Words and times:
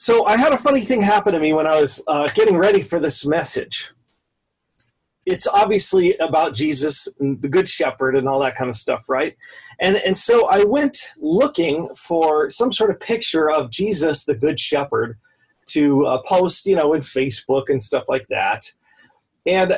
So 0.00 0.24
I 0.24 0.38
had 0.38 0.54
a 0.54 0.56
funny 0.56 0.80
thing 0.80 1.02
happen 1.02 1.34
to 1.34 1.38
me 1.38 1.52
when 1.52 1.66
I 1.66 1.78
was 1.78 2.02
uh, 2.08 2.26
getting 2.28 2.56
ready 2.56 2.80
for 2.80 2.98
this 2.98 3.26
message. 3.26 3.92
It's 5.26 5.46
obviously 5.46 6.16
about 6.16 6.54
Jesus 6.54 7.06
and 7.18 7.42
the 7.42 7.50
Good 7.50 7.68
Shepherd 7.68 8.16
and 8.16 8.26
all 8.26 8.40
that 8.40 8.56
kind 8.56 8.70
of 8.70 8.76
stuff, 8.76 9.10
right? 9.10 9.36
And 9.78 9.98
and 9.98 10.16
so 10.16 10.48
I 10.48 10.64
went 10.64 10.96
looking 11.18 11.86
for 11.94 12.48
some 12.48 12.72
sort 12.72 12.88
of 12.88 12.98
picture 12.98 13.50
of 13.50 13.70
Jesus, 13.70 14.24
the 14.24 14.34
Good 14.34 14.58
Shepherd, 14.58 15.18
to 15.66 16.06
uh, 16.06 16.22
post, 16.22 16.64
you 16.64 16.76
know, 16.76 16.94
in 16.94 17.02
Facebook 17.02 17.64
and 17.68 17.82
stuff 17.82 18.04
like 18.08 18.26
that. 18.28 18.72
And 19.44 19.76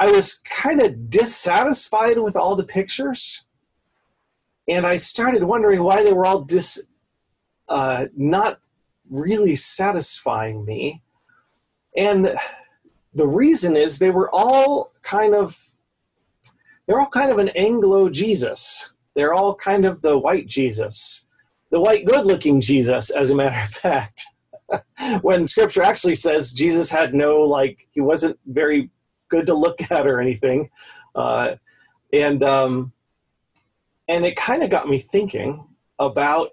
I 0.00 0.10
was 0.10 0.42
kind 0.50 0.82
of 0.82 1.08
dissatisfied 1.08 2.18
with 2.18 2.34
all 2.34 2.56
the 2.56 2.64
pictures, 2.64 3.44
and 4.66 4.84
I 4.84 4.96
started 4.96 5.44
wondering 5.44 5.84
why 5.84 6.02
they 6.02 6.12
were 6.12 6.26
all 6.26 6.40
dis, 6.40 6.88
uh, 7.68 8.06
not 8.16 8.58
really 9.10 9.56
satisfying 9.56 10.64
me. 10.64 11.02
And 11.96 12.36
the 13.14 13.26
reason 13.26 13.76
is 13.76 13.98
they 13.98 14.10
were 14.10 14.30
all 14.32 14.92
kind 15.02 15.34
of 15.34 15.70
they're 16.86 17.00
all 17.00 17.08
kind 17.08 17.30
of 17.30 17.38
an 17.38 17.48
Anglo 17.50 18.08
Jesus. 18.08 18.92
They're 19.14 19.34
all 19.34 19.54
kind 19.54 19.84
of 19.84 20.02
the 20.02 20.18
white 20.18 20.46
Jesus, 20.46 21.26
the 21.70 21.80
white 21.80 22.04
good 22.06 22.26
looking 22.26 22.60
Jesus, 22.60 23.10
as 23.10 23.30
a 23.30 23.34
matter 23.34 23.62
of 23.62 23.70
fact. 23.70 24.26
when 25.22 25.46
scripture 25.46 25.82
actually 25.82 26.14
says 26.14 26.52
Jesus 26.52 26.90
had 26.90 27.14
no, 27.14 27.38
like, 27.40 27.88
he 27.92 28.00
wasn't 28.00 28.38
very 28.46 28.90
good 29.28 29.46
to 29.46 29.54
look 29.54 29.90
at 29.90 30.06
or 30.06 30.20
anything. 30.20 30.70
Uh, 31.14 31.56
and, 32.12 32.42
um, 32.42 32.92
and 34.06 34.24
it 34.24 34.36
kind 34.36 34.62
of 34.62 34.70
got 34.70 34.88
me 34.88 34.98
thinking 34.98 35.66
about 35.98 36.52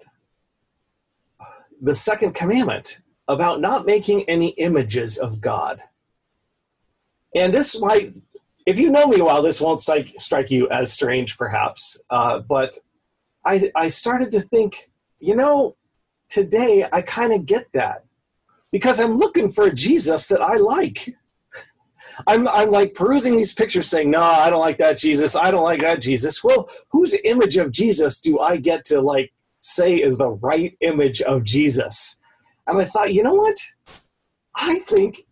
the 1.84 1.94
second 1.94 2.32
commandment 2.32 3.00
about 3.28 3.60
not 3.60 3.84
making 3.84 4.24
any 4.24 4.48
images 4.50 5.18
of 5.18 5.40
God. 5.40 5.80
And 7.34 7.52
this 7.52 7.78
might, 7.78 8.16
if 8.64 8.78
you 8.78 8.90
know 8.90 9.06
me 9.06 9.20
well, 9.20 9.42
this 9.42 9.60
won't 9.60 9.80
strike, 9.80 10.14
strike 10.18 10.50
you 10.50 10.68
as 10.70 10.92
strange, 10.92 11.36
perhaps. 11.36 12.00
Uh, 12.08 12.38
but 12.38 12.78
I, 13.44 13.70
I 13.74 13.88
started 13.88 14.30
to 14.32 14.40
think, 14.40 14.90
you 15.20 15.36
know, 15.36 15.76
today 16.30 16.86
I 16.90 17.02
kind 17.02 17.34
of 17.34 17.44
get 17.44 17.66
that 17.74 18.04
because 18.72 18.98
I'm 18.98 19.16
looking 19.16 19.48
for 19.48 19.64
a 19.64 19.74
Jesus 19.74 20.28
that 20.28 20.40
I 20.40 20.56
like. 20.56 21.14
I'm, 22.26 22.48
I'm 22.48 22.70
like 22.70 22.94
perusing 22.94 23.36
these 23.36 23.52
pictures 23.52 23.88
saying, 23.90 24.10
no, 24.10 24.22
I 24.22 24.48
don't 24.48 24.60
like 24.60 24.78
that 24.78 24.96
Jesus. 24.96 25.36
I 25.36 25.50
don't 25.50 25.64
like 25.64 25.82
that 25.82 26.00
Jesus. 26.00 26.42
Well, 26.42 26.70
whose 26.88 27.14
image 27.24 27.58
of 27.58 27.72
Jesus 27.72 28.20
do 28.20 28.38
I 28.38 28.56
get 28.56 28.84
to 28.86 29.02
like 29.02 29.33
say 29.64 29.96
is 29.96 30.18
the 30.18 30.30
right 30.30 30.76
image 30.80 31.22
of 31.22 31.42
Jesus? 31.42 32.18
And 32.66 32.78
I 32.78 32.84
thought, 32.84 33.14
you 33.14 33.22
know 33.22 33.34
what? 33.34 33.56
I 34.54 34.78
think 34.80 35.24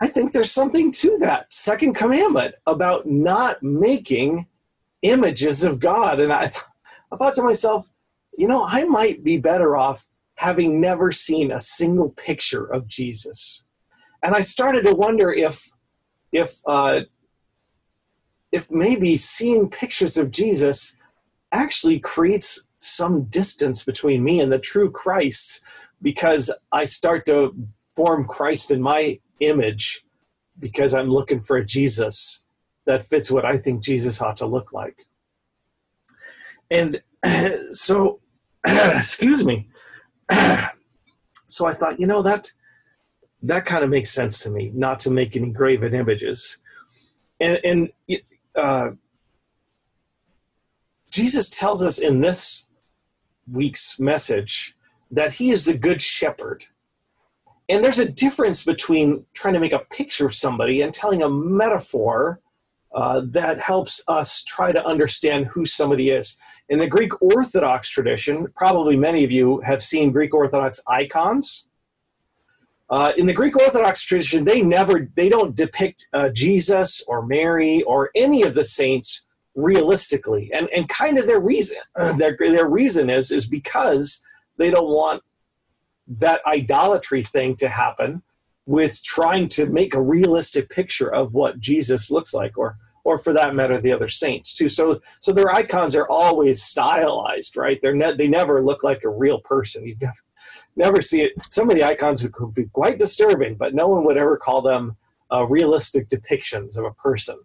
I 0.00 0.08
think 0.08 0.32
there's 0.32 0.50
something 0.50 0.90
to 0.92 1.18
that 1.18 1.52
second 1.52 1.94
commandment 1.94 2.56
about 2.66 3.06
not 3.06 3.62
making 3.62 4.46
images 5.02 5.62
of 5.62 5.78
God. 5.78 6.18
And 6.20 6.32
I, 6.32 6.50
I 7.12 7.16
thought 7.16 7.36
to 7.36 7.42
myself, 7.42 7.88
you 8.36 8.48
know, 8.48 8.66
I 8.68 8.84
might 8.84 9.22
be 9.22 9.38
better 9.38 9.76
off 9.76 10.06
having 10.36 10.80
never 10.80 11.12
seen 11.12 11.52
a 11.52 11.60
single 11.60 12.10
picture 12.10 12.66
of 12.66 12.88
Jesus. 12.88 13.62
And 14.22 14.34
I 14.34 14.40
started 14.40 14.84
to 14.86 14.94
wonder 14.94 15.32
if, 15.32 15.70
if, 16.32 16.60
uh, 16.66 17.00
if 18.50 18.70
maybe 18.70 19.16
seeing 19.16 19.70
pictures 19.70 20.16
of 20.16 20.32
Jesus 20.32 20.96
actually 21.54 22.00
creates 22.00 22.68
some 22.78 23.24
distance 23.24 23.84
between 23.84 24.22
me 24.22 24.40
and 24.40 24.52
the 24.52 24.58
true 24.58 24.90
Christ 24.90 25.62
because 26.02 26.52
I 26.72 26.84
start 26.84 27.24
to 27.26 27.54
form 27.96 28.26
Christ 28.26 28.70
in 28.70 28.82
my 28.82 29.20
image 29.40 30.04
because 30.58 30.92
I'm 30.92 31.08
looking 31.08 31.40
for 31.40 31.56
a 31.56 31.64
Jesus 31.64 32.44
that 32.86 33.04
fits 33.04 33.30
what 33.30 33.44
I 33.44 33.56
think 33.56 33.82
Jesus 33.82 34.20
ought 34.20 34.36
to 34.38 34.46
look 34.46 34.72
like. 34.72 35.06
And 36.70 37.02
so, 37.72 38.20
excuse 38.66 39.44
me. 39.44 39.68
so 41.46 41.66
I 41.66 41.72
thought, 41.72 42.00
you 42.00 42.06
know, 42.06 42.22
that 42.22 42.52
that 43.42 43.66
kind 43.66 43.84
of 43.84 43.90
makes 43.90 44.10
sense 44.10 44.42
to 44.42 44.50
me, 44.50 44.72
not 44.74 44.98
to 45.00 45.10
make 45.10 45.36
any 45.36 45.50
graven 45.50 45.94
images. 45.94 46.58
And, 47.38 47.60
and 47.62 47.90
uh, 48.56 48.90
Jesus 51.14 51.48
tells 51.48 51.80
us 51.82 51.98
in 51.98 52.20
this 52.20 52.66
week's 53.50 54.00
message 54.00 54.76
that 55.10 55.34
he 55.34 55.50
is 55.50 55.64
the 55.64 55.78
good 55.78 56.02
shepherd 56.02 56.64
and 57.68 57.82
there's 57.82 57.98
a 57.98 58.08
difference 58.08 58.64
between 58.64 59.24
trying 59.32 59.54
to 59.54 59.60
make 59.60 59.72
a 59.72 59.78
picture 59.78 60.26
of 60.26 60.34
somebody 60.34 60.82
and 60.82 60.92
telling 60.92 61.22
a 61.22 61.28
metaphor 61.28 62.40
uh, 62.94 63.22
that 63.24 63.60
helps 63.60 64.02
us 64.06 64.44
try 64.44 64.70
to 64.70 64.84
understand 64.84 65.46
who 65.46 65.64
somebody 65.64 66.10
is. 66.10 66.36
In 66.68 66.78
the 66.78 66.86
Greek 66.86 67.20
Orthodox 67.22 67.88
tradition, 67.88 68.48
probably 68.54 68.96
many 68.96 69.24
of 69.24 69.32
you 69.32 69.60
have 69.60 69.82
seen 69.82 70.12
Greek 70.12 70.34
Orthodox 70.34 70.80
icons. 70.86 71.66
Uh, 72.90 73.12
in 73.16 73.26
the 73.26 73.32
Greek 73.32 73.56
Orthodox 73.56 74.04
tradition, 74.04 74.44
they 74.44 74.60
never, 74.60 75.10
they 75.14 75.28
don't 75.28 75.56
depict 75.56 76.06
uh, 76.12 76.28
Jesus 76.28 77.02
or 77.08 77.24
Mary 77.24 77.82
or 77.82 78.10
any 78.14 78.42
of 78.42 78.54
the 78.54 78.64
saints 78.64 79.23
realistically, 79.54 80.50
and 80.52 80.68
and 80.70 80.88
kind 80.88 81.18
of 81.18 81.26
their 81.26 81.40
reason, 81.40 81.78
their 82.16 82.36
their 82.38 82.68
reason 82.68 83.10
is 83.10 83.30
is 83.30 83.46
because 83.46 84.22
they 84.56 84.70
don't 84.70 84.88
want 84.88 85.22
that 86.06 86.40
idolatry 86.46 87.22
thing 87.22 87.56
to 87.56 87.68
happen 87.68 88.22
with 88.66 89.02
trying 89.02 89.48
to 89.48 89.66
make 89.66 89.94
a 89.94 90.00
realistic 90.00 90.68
picture 90.68 91.12
of 91.12 91.34
what 91.34 91.58
Jesus 91.58 92.10
looks 92.10 92.32
like 92.32 92.56
or 92.56 92.76
or 93.04 93.18
for 93.18 93.34
that 93.34 93.54
matter 93.54 93.78
the 93.78 93.92
other 93.92 94.08
saints 94.08 94.52
too. 94.52 94.68
So 94.68 95.00
so 95.20 95.32
their 95.32 95.52
icons 95.52 95.94
are 95.94 96.08
always 96.08 96.62
stylized 96.62 97.56
right? 97.56 97.80
They're 97.80 97.94
ne- 97.94 98.16
they 98.16 98.28
never 98.28 98.62
look 98.62 98.82
like 98.82 99.04
a 99.04 99.10
real 99.10 99.40
person. 99.40 99.86
You 99.86 99.96
never 100.00 100.20
never 100.76 101.02
see 101.02 101.22
it. 101.22 101.32
Some 101.50 101.70
of 101.70 101.76
the 101.76 101.84
icons 101.84 102.26
could 102.32 102.54
be 102.54 102.64
quite 102.72 102.98
disturbing 102.98 103.56
but 103.56 103.74
no 103.74 103.88
one 103.88 104.04
would 104.04 104.16
ever 104.16 104.36
call 104.36 104.62
them 104.62 104.96
uh, 105.32 105.46
realistic 105.46 106.08
depictions 106.08 106.76
of 106.76 106.84
a 106.84 106.92
person 106.92 107.38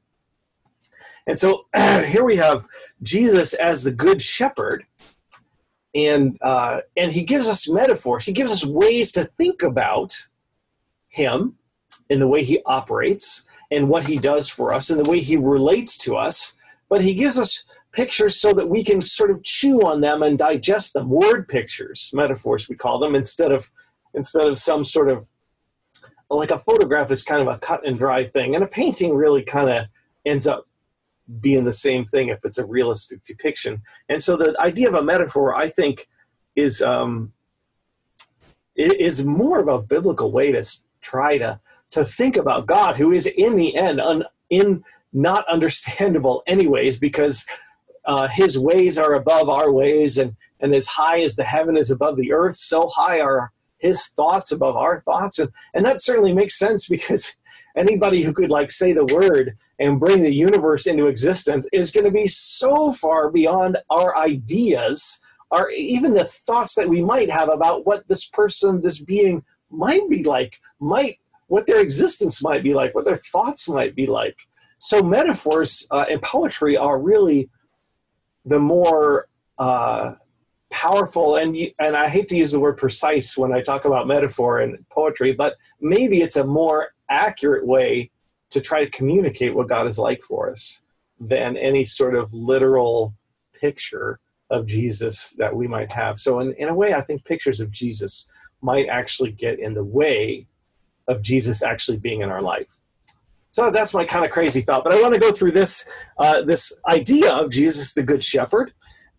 and 1.28 1.38
so 1.38 1.66
here 1.76 2.24
we 2.24 2.36
have 2.36 2.66
jesus 3.02 3.54
as 3.54 3.84
the 3.84 3.92
good 3.92 4.22
shepherd 4.22 4.86
and 5.96 6.38
uh, 6.42 6.82
and 6.96 7.12
he 7.12 7.24
gives 7.24 7.48
us 7.48 7.70
metaphors. 7.70 8.26
He 8.26 8.34
gives 8.34 8.52
us 8.52 8.66
ways 8.66 9.12
to 9.14 9.26
think 9.26 9.64
about 9.64 10.28
him 11.08 11.58
and 12.10 12.22
the 12.22 12.28
way 12.28 12.44
he 12.44 12.62
operates 12.66 13.46
and 13.72 13.90
what 13.90 14.06
he 14.06 14.18
does 14.18 14.50
for 14.50 14.74
us 14.74 14.90
and 14.90 15.00
the 15.00 15.10
way 15.10 15.20
he 15.20 15.36
relates 15.36 15.98
to 16.00 16.16
us. 16.16 16.56
But 16.90 17.04
he 17.04 17.14
gives 17.14 17.38
us 17.38 17.64
pictures 17.92 18.40
so 18.40 18.54
that 18.54 18.70
we 18.70 18.84
can 18.84 19.02
sort 19.02 19.32
of 19.32 19.44
chew 19.44 19.82
on 19.82 20.02
them 20.02 20.22
and 20.22 20.38
digest 20.38 20.94
them. 20.94 21.10
Word 21.10 21.48
pictures, 21.48 22.12
metaphors 22.14 22.70
we 22.70 22.76
call 22.76 23.00
them, 23.00 23.16
instead 23.16 23.52
of 23.52 23.72
instead 24.14 24.48
of 24.48 24.58
some 24.58 24.84
sort 24.84 25.10
of 25.10 25.28
like 26.30 26.52
a 26.52 26.60
photograph 26.60 27.10
is 27.10 27.24
kind 27.24 27.42
of 27.42 27.48
a 27.48 27.58
cut 27.58 27.86
and 27.86 27.98
dry 27.98 28.24
thing, 28.24 28.54
and 28.54 28.64
a 28.64 28.68
painting 28.68 29.16
really 29.16 29.42
kind 29.42 29.70
of 29.70 29.86
ends 30.26 30.46
up 30.46 30.68
being 31.40 31.64
the 31.64 31.74
same 31.74 32.06
thing 32.06 32.30
if 32.30 32.44
it's 32.44 32.58
a 32.58 32.66
realistic 32.66 33.24
depiction. 33.24 33.82
And 34.08 34.22
so 34.24 34.36
the 34.36 34.56
idea 34.60 34.90
of 34.90 34.96
a 34.96 35.04
metaphor, 35.04 35.56
I 35.56 35.70
think, 35.70 36.08
is 36.56 36.82
um, 36.82 37.34
is 38.76 39.26
more 39.26 39.60
of 39.60 39.68
a 39.68 39.82
biblical 39.82 40.32
way 40.32 40.52
to 40.52 40.64
try 41.02 41.38
to 41.38 41.60
to 41.92 42.06
think 42.06 42.38
about 42.38 42.68
God, 42.68 42.98
who 42.98 43.12
is 43.12 43.26
in 43.26 43.56
the 43.56 43.76
end 43.76 44.00
un, 44.00 44.24
in 44.50 44.84
not 45.12 45.48
understandable 45.48 46.44
anyways, 46.48 47.00
because 47.00 47.46
uh, 48.06 48.28
His 48.28 48.58
ways 48.58 48.98
are 48.98 49.14
above 49.14 49.50
our 49.50 49.72
ways, 49.72 50.18
and 50.18 50.36
and 50.60 50.74
as 50.74 50.88
high 50.88 51.22
as 51.22 51.36
the 51.36 51.44
heaven 51.44 51.78
is 51.78 51.92
above 51.92 52.18
the 52.18 52.32
earth, 52.32 52.56
so 52.56 52.88
high 52.88 53.20
are 53.20 53.52
His 53.78 54.08
thoughts 54.08 54.52
above 54.52 54.76
our 54.76 55.02
thoughts, 55.02 55.40
and 55.40 55.52
and 55.74 55.86
that 55.86 56.02
certainly 56.02 56.34
makes 56.34 56.58
sense 56.58 56.88
because 56.88 57.36
anybody 57.76 58.22
who 58.22 58.34
could 58.34 58.50
like 58.50 58.72
say 58.72 58.94
the 58.94 59.06
word 59.14 59.58
and 59.80 60.00
bring 60.00 60.22
the 60.22 60.34
universe 60.34 60.88
into 60.88 61.08
existence 61.08 61.68
is 61.72 61.92
going 61.92 62.06
to 62.06 62.12
be 62.12 62.28
so 62.28 62.92
far 62.94 63.30
beyond 63.30 63.78
our 63.90 64.18
ideas 64.18 65.22
our 65.52 65.70
even 65.72 66.14
the 66.14 66.26
thoughts 66.26 66.76
that 66.76 66.90
we 66.90 67.04
might 67.04 67.30
have 67.30 67.50
about 67.50 67.86
what 67.86 68.08
this 68.08 68.26
person 68.26 68.82
this 68.82 69.00
being 69.00 69.44
might 69.70 70.08
be 70.10 70.24
like 70.24 70.60
might 70.80 71.20
what 71.48 71.66
their 71.66 71.80
existence 71.80 72.44
might 72.44 72.64
be 72.64 72.74
like 72.74 72.94
what 72.94 73.06
their 73.06 73.16
thoughts 73.16 73.68
might 73.68 73.96
be 73.96 74.06
like. 74.06 74.48
So 74.78 75.02
metaphors 75.04 75.86
uh, 75.92 76.06
and 76.10 76.22
poetry 76.22 76.78
are 76.78 77.00
really 77.00 77.50
the 78.46 78.60
more 78.60 79.28
uh, 79.58 80.14
powerful 80.72 81.36
and 81.36 81.58
and 81.80 81.98
I 81.98 82.08
hate 82.08 82.28
to 82.30 82.38
use 82.38 82.52
the 82.52 82.60
word 82.60 82.78
precise 82.78 83.38
when 83.38 83.52
I 83.52 83.62
talk 83.62 83.86
about 83.86 84.08
metaphor 84.08 84.60
and 84.60 84.88
poetry, 84.90 85.34
but 85.34 85.56
maybe 85.82 86.22
it's 86.22 86.38
a 86.38 86.44
more 86.44 86.94
accurate 87.10 87.66
way 87.66 88.12
to 88.52 88.62
try 88.62 88.84
to 88.84 88.92
communicate 88.92 89.56
what 89.56 89.70
God 89.70 89.88
is 89.88 90.00
like 90.00 90.24
for 90.24 90.50
us 90.50 90.82
than 91.20 91.58
any 91.58 91.86
sort 91.86 92.16
of 92.16 92.34
literal 92.34 93.16
picture 93.60 94.20
of 94.50 94.66
Jesus 94.66 95.32
that 95.38 95.56
we 95.56 95.68
might 95.68 95.92
have. 95.94 96.18
So, 96.18 96.40
in, 96.40 96.54
in 96.54 96.70
a 96.70 96.76
way, 96.76 96.94
I 96.94 97.02
think 97.02 97.26
pictures 97.26 97.60
of 97.60 97.72
Jesus 97.72 98.28
might 98.62 98.88
actually 98.88 99.32
get 99.32 99.60
in 99.60 99.74
the 99.74 99.84
way 99.84 100.48
of 101.08 101.22
Jesus 101.22 101.64
actually 101.64 101.98
being 101.98 102.22
in 102.22 102.30
our 102.30 102.42
life. 102.42 102.80
So 103.52 103.72
that's 103.72 103.94
my 103.94 104.06
kind 104.06 104.24
of 104.24 104.32
crazy 104.32 104.62
thought. 104.62 104.84
But 104.84 104.94
I 104.94 105.02
want 105.02 105.16
to 105.16 105.20
go 105.20 105.32
through 105.32 105.52
this 105.52 105.90
uh, 106.18 106.44
this 106.44 106.72
idea 106.88 107.34
of 107.34 107.52
Jesus, 107.52 107.94
the 107.94 108.04
Good 108.04 108.24
Shepherd, 108.24 108.74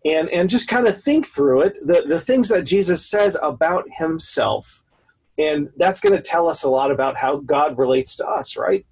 and 0.05 0.29
and 0.29 0.49
just 0.49 0.67
kind 0.67 0.87
of 0.87 1.01
think 1.01 1.27
through 1.27 1.61
it. 1.61 1.85
The 1.85 2.03
the 2.07 2.21
things 2.21 2.49
that 2.49 2.63
Jesus 2.63 3.05
says 3.05 3.37
about 3.41 3.85
himself, 3.97 4.83
and 5.37 5.69
that's 5.77 5.99
going 5.99 6.15
to 6.15 6.21
tell 6.21 6.49
us 6.49 6.63
a 6.63 6.69
lot 6.69 6.91
about 6.91 7.17
how 7.17 7.37
God 7.37 7.77
relates 7.77 8.15
to 8.17 8.25
us, 8.27 8.57
right? 8.57 8.85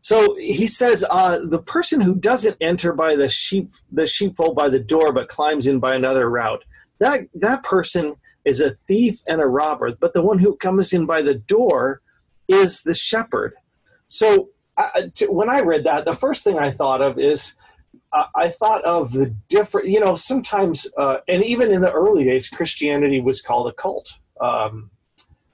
So 0.00 0.36
he 0.36 0.66
says, 0.66 1.04
uh, 1.10 1.40
the 1.44 1.60
person 1.60 2.00
who 2.00 2.14
doesn't 2.14 2.56
enter 2.60 2.92
by 2.92 3.16
the 3.16 3.28
sheep 3.28 3.70
the 3.90 4.06
sheepfold 4.06 4.54
by 4.54 4.68
the 4.68 4.78
door, 4.78 5.12
but 5.12 5.28
climbs 5.28 5.66
in 5.66 5.80
by 5.80 5.94
another 5.94 6.30
route, 6.30 6.64
that 6.98 7.28
that 7.34 7.62
person 7.62 8.14
is 8.44 8.60
a 8.60 8.70
thief 8.70 9.20
and 9.26 9.40
a 9.40 9.46
robber. 9.46 9.94
But 9.94 10.12
the 10.12 10.22
one 10.22 10.38
who 10.38 10.56
comes 10.56 10.92
in 10.92 11.04
by 11.04 11.22
the 11.22 11.34
door 11.34 12.00
is 12.46 12.82
the 12.82 12.94
shepherd. 12.94 13.54
So 14.06 14.50
I, 14.76 15.10
to, 15.16 15.26
when 15.26 15.50
I 15.50 15.60
read 15.60 15.84
that, 15.84 16.04
the 16.04 16.14
first 16.14 16.44
thing 16.44 16.58
I 16.58 16.70
thought 16.70 17.02
of 17.02 17.18
is 17.18 17.56
uh, 18.12 18.26
I 18.34 18.48
thought 18.48 18.84
of 18.84 19.12
the 19.12 19.34
different. 19.48 19.88
You 19.88 19.98
know, 20.00 20.14
sometimes 20.14 20.86
uh, 20.96 21.18
and 21.26 21.42
even 21.44 21.72
in 21.72 21.80
the 21.80 21.92
early 21.92 22.24
days, 22.24 22.48
Christianity 22.48 23.20
was 23.20 23.42
called 23.42 23.68
a 23.68 23.72
cult. 23.72 24.18
Um, 24.40 24.90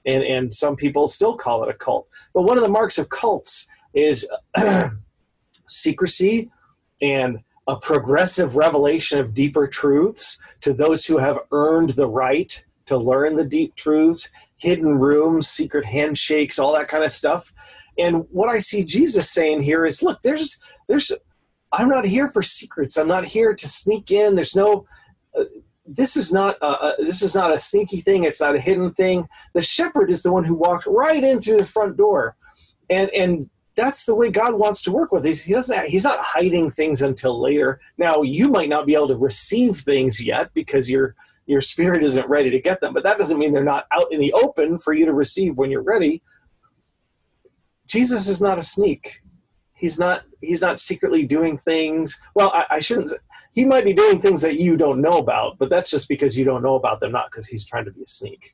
and, 0.05 0.23
and 0.23 0.53
some 0.53 0.75
people 0.75 1.07
still 1.07 1.35
call 1.35 1.63
it 1.63 1.69
a 1.69 1.73
cult. 1.73 2.07
But 2.33 2.43
one 2.43 2.57
of 2.57 2.63
the 2.63 2.69
marks 2.69 2.97
of 2.97 3.09
cults 3.09 3.67
is 3.93 4.27
secrecy 5.67 6.51
and 7.01 7.39
a 7.67 7.75
progressive 7.75 8.55
revelation 8.55 9.19
of 9.19 9.33
deeper 9.33 9.67
truths 9.67 10.39
to 10.61 10.73
those 10.73 11.05
who 11.05 11.17
have 11.17 11.39
earned 11.51 11.91
the 11.91 12.07
right 12.07 12.63
to 12.85 12.97
learn 12.97 13.35
the 13.35 13.45
deep 13.45 13.75
truths, 13.75 14.29
hidden 14.57 14.99
rooms, 14.99 15.47
secret 15.47 15.85
handshakes, 15.85 16.59
all 16.59 16.73
that 16.73 16.87
kind 16.87 17.03
of 17.03 17.11
stuff. 17.11 17.51
And 17.97 18.25
what 18.29 18.49
I 18.49 18.59
see 18.59 18.83
Jesus 18.83 19.31
saying 19.31 19.61
here 19.61 19.85
is, 19.85 20.03
look, 20.03 20.21
there's 20.21 20.57
there's 20.87 21.11
I'm 21.71 21.89
not 21.89 22.05
here 22.05 22.29
for 22.29 22.41
secrets. 22.41 22.97
I'm 22.97 23.07
not 23.07 23.25
here 23.25 23.53
to 23.53 23.67
sneak 23.67 24.11
in. 24.11 24.35
There's 24.35 24.55
no 24.55 24.85
this 25.85 26.17
is 26.17 26.33
not 26.33 26.57
a, 26.61 26.93
this 26.97 27.21
is 27.21 27.35
not 27.35 27.53
a 27.53 27.59
sneaky 27.59 27.97
thing. 27.97 28.23
It's 28.23 28.41
not 28.41 28.55
a 28.55 28.59
hidden 28.59 28.91
thing. 28.93 29.27
The 29.53 29.61
shepherd 29.61 30.09
is 30.09 30.23
the 30.23 30.31
one 30.31 30.43
who 30.43 30.55
walked 30.55 30.87
right 30.87 31.23
in 31.23 31.41
through 31.41 31.57
the 31.57 31.65
front 31.65 31.97
door. 31.97 32.35
And 32.89 33.09
and 33.11 33.49
that's 33.75 34.05
the 34.05 34.15
way 34.15 34.31
God 34.31 34.55
wants 34.55 34.81
to 34.83 34.91
work 34.91 35.11
with. 35.11 35.25
He's, 35.25 35.43
he 35.43 35.53
doesn't. 35.53 35.87
He's 35.87 36.05
not 36.05 36.17
hiding 36.19 36.71
things 36.71 37.01
until 37.01 37.39
later. 37.39 37.79
Now 37.97 38.21
you 38.21 38.47
might 38.47 38.69
not 38.69 38.85
be 38.85 38.95
able 38.95 39.09
to 39.09 39.17
receive 39.17 39.77
things 39.77 40.23
yet 40.23 40.51
because 40.53 40.89
your 40.89 41.15
your 41.45 41.61
spirit 41.61 42.03
isn't 42.03 42.27
ready 42.27 42.49
to 42.49 42.59
get 42.59 42.79
them, 42.81 42.93
but 42.93 43.03
that 43.03 43.17
doesn't 43.19 43.37
mean 43.37 43.53
they're 43.53 43.63
not 43.63 43.85
out 43.91 44.11
in 44.11 44.19
the 44.19 44.33
open 44.33 44.79
for 44.79 44.93
you 44.93 45.05
to 45.05 45.13
receive 45.13 45.57
when 45.57 45.69
you're 45.69 45.83
ready. 45.83 46.23
Jesus 47.85 48.27
is 48.27 48.41
not 48.41 48.57
a 48.57 48.63
sneak. 48.63 49.21
He's 49.73 49.99
not. 49.99 50.23
He's 50.41 50.61
not 50.61 50.79
secretly 50.79 51.25
doing 51.25 51.57
things. 51.57 52.19
Well, 52.33 52.51
I, 52.53 52.65
I 52.71 52.79
shouldn't. 52.79 53.11
He 53.55 53.63
might 53.63 53.85
be 53.85 53.93
doing 53.93 54.21
things 54.21 54.41
that 54.41 54.59
you 54.59 54.75
don't 54.75 55.01
know 55.01 55.17
about, 55.17 55.57
but 55.57 55.69
that's 55.69 55.89
just 55.89 56.09
because 56.09 56.37
you 56.37 56.43
don't 56.43 56.61
know 56.61 56.75
about 56.75 56.99
them, 56.99 57.13
not 57.13 57.31
because 57.31 57.47
he's 57.47 57.65
trying 57.65 57.85
to 57.85 57.91
be 57.91 58.03
a 58.03 58.07
sneak. 58.07 58.53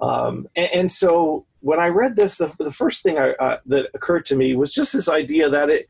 Um, 0.00 0.48
and, 0.56 0.70
and 0.72 0.92
so 0.92 1.46
when 1.60 1.78
I 1.78 1.88
read 1.88 2.16
this, 2.16 2.38
the, 2.38 2.52
the 2.58 2.72
first 2.72 3.02
thing 3.02 3.18
I, 3.18 3.32
uh, 3.34 3.58
that 3.66 3.90
occurred 3.94 4.24
to 4.26 4.36
me 4.36 4.56
was 4.56 4.74
just 4.74 4.92
this 4.92 5.08
idea 5.08 5.48
that 5.48 5.70
it 5.70 5.86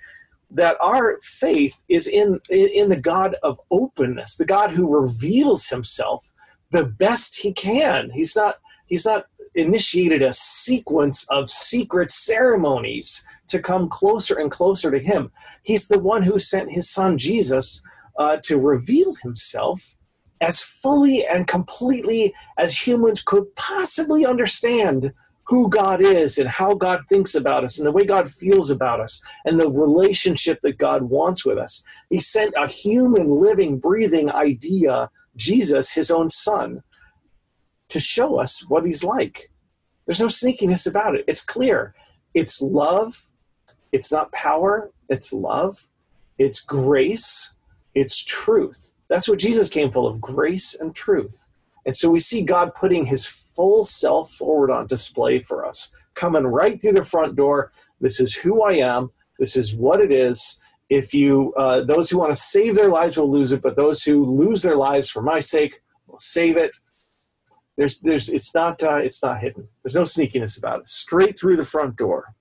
that 0.54 0.76
our 0.82 1.18
faith 1.22 1.82
is 1.88 2.06
in 2.06 2.40
in 2.50 2.90
the 2.90 3.00
God 3.00 3.36
of 3.42 3.58
openness, 3.70 4.36
the 4.36 4.44
God 4.44 4.72
who 4.72 4.92
reveals 4.92 5.68
Himself 5.68 6.32
the 6.70 6.84
best 6.84 7.40
He 7.40 7.52
can. 7.52 8.10
He's 8.10 8.36
not 8.36 8.56
He's 8.86 9.06
not 9.06 9.26
initiated 9.54 10.22
a 10.22 10.32
sequence 10.32 11.26
of 11.30 11.48
secret 11.48 12.10
ceremonies 12.10 13.24
to 13.48 13.60
come 13.60 13.88
closer 13.88 14.38
and 14.38 14.50
closer 14.50 14.90
to 14.90 14.98
Him. 14.98 15.30
He's 15.62 15.88
the 15.88 15.98
one 15.98 16.22
who 16.22 16.38
sent 16.38 16.72
His 16.72 16.90
Son 16.90 17.16
Jesus 17.16 17.82
uh, 18.18 18.38
to 18.44 18.58
reveal 18.58 19.14
Himself 19.14 19.96
as 20.40 20.60
fully 20.60 21.24
and 21.24 21.46
completely 21.46 22.34
as 22.58 22.86
humans 22.86 23.22
could 23.22 23.54
possibly 23.54 24.26
understand 24.26 25.12
who 25.44 25.68
God 25.68 26.00
is 26.00 26.38
and 26.38 26.48
how 26.48 26.74
God 26.74 27.02
thinks 27.08 27.34
about 27.34 27.64
us 27.64 27.78
and 27.78 27.86
the 27.86 27.92
way 27.92 28.04
God 28.04 28.30
feels 28.30 28.70
about 28.70 29.00
us 29.00 29.22
and 29.44 29.58
the 29.58 29.70
relationship 29.70 30.60
that 30.62 30.78
God 30.78 31.04
wants 31.04 31.44
with 31.44 31.58
us. 31.58 31.84
He 32.10 32.20
sent 32.20 32.54
a 32.56 32.66
human, 32.66 33.28
living, 33.28 33.78
breathing 33.78 34.30
idea, 34.30 35.10
Jesus, 35.36 35.92
his 35.92 36.10
own 36.10 36.30
son, 36.30 36.82
to 37.88 38.00
show 38.00 38.38
us 38.38 38.64
what 38.68 38.86
he's 38.86 39.04
like. 39.04 39.50
There's 40.06 40.20
no 40.20 40.26
sneakiness 40.26 40.88
about 40.88 41.14
it. 41.14 41.24
It's 41.28 41.44
clear. 41.44 41.94
It's 42.34 42.60
love. 42.60 43.14
It's 43.92 44.10
not 44.10 44.32
power. 44.32 44.90
It's 45.08 45.32
love. 45.32 45.76
It's 46.38 46.60
grace. 46.60 47.54
It's 47.94 48.22
truth. 48.22 48.94
That's 49.08 49.28
what 49.28 49.38
Jesus 49.38 49.68
came 49.68 49.90
full 49.90 50.06
of 50.06 50.20
grace 50.20 50.74
and 50.74 50.94
truth. 50.94 51.48
And 51.84 51.96
so 51.96 52.10
we 52.10 52.18
see 52.18 52.42
God 52.42 52.74
putting 52.74 53.06
his 53.06 53.26
full 53.26 53.84
self 53.84 54.30
forward 54.30 54.70
on 54.70 54.86
display 54.86 55.40
for 55.40 55.66
us, 55.66 55.90
coming 56.14 56.46
right 56.46 56.80
through 56.80 56.92
the 56.92 57.04
front 57.04 57.36
door. 57.36 57.72
This 58.00 58.20
is 58.20 58.34
who 58.34 58.62
I 58.62 58.74
am. 58.74 59.10
This 59.38 59.56
is 59.56 59.74
what 59.74 60.00
it 60.00 60.12
is. 60.12 60.58
If 60.88 61.14
you, 61.14 61.54
uh, 61.56 61.82
those 61.82 62.10
who 62.10 62.18
want 62.18 62.30
to 62.30 62.40
save 62.40 62.74
their 62.74 62.88
lives 62.88 63.16
will 63.16 63.30
lose 63.30 63.52
it, 63.52 63.62
but 63.62 63.76
those 63.76 64.02
who 64.02 64.24
lose 64.24 64.62
their 64.62 64.76
lives 64.76 65.10
for 65.10 65.22
my 65.22 65.40
sake 65.40 65.80
will 66.06 66.20
save 66.20 66.56
it. 66.56 66.76
There's, 67.76 67.98
there's, 68.00 68.28
it's 68.28 68.54
not, 68.54 68.82
uh, 68.82 68.96
it's 68.96 69.22
not 69.22 69.40
hidden. 69.40 69.68
There's 69.82 69.94
no 69.94 70.02
sneakiness 70.02 70.58
about 70.58 70.80
it. 70.80 70.88
Straight 70.88 71.38
through 71.38 71.56
the 71.56 71.64
front 71.64 71.96
door. 71.96 72.34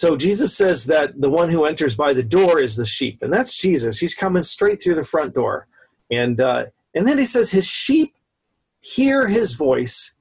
So 0.00 0.16
Jesus 0.16 0.56
says 0.56 0.86
that 0.86 1.20
the 1.20 1.28
one 1.28 1.50
who 1.50 1.66
enters 1.66 1.94
by 1.94 2.14
the 2.14 2.22
door 2.22 2.58
is 2.58 2.76
the 2.76 2.86
sheep, 2.86 3.18
and 3.20 3.30
that's 3.30 3.60
Jesus. 3.60 3.98
He's 3.98 4.14
coming 4.14 4.42
straight 4.42 4.80
through 4.80 4.94
the 4.94 5.04
front 5.04 5.34
door, 5.34 5.66
and 6.10 6.40
uh, 6.40 6.66
and 6.94 7.06
then 7.06 7.18
he 7.18 7.24
says 7.24 7.50
his 7.50 7.66
sheep 7.66 8.14
hear 8.80 9.28
his 9.28 9.52
voice. 9.52 10.14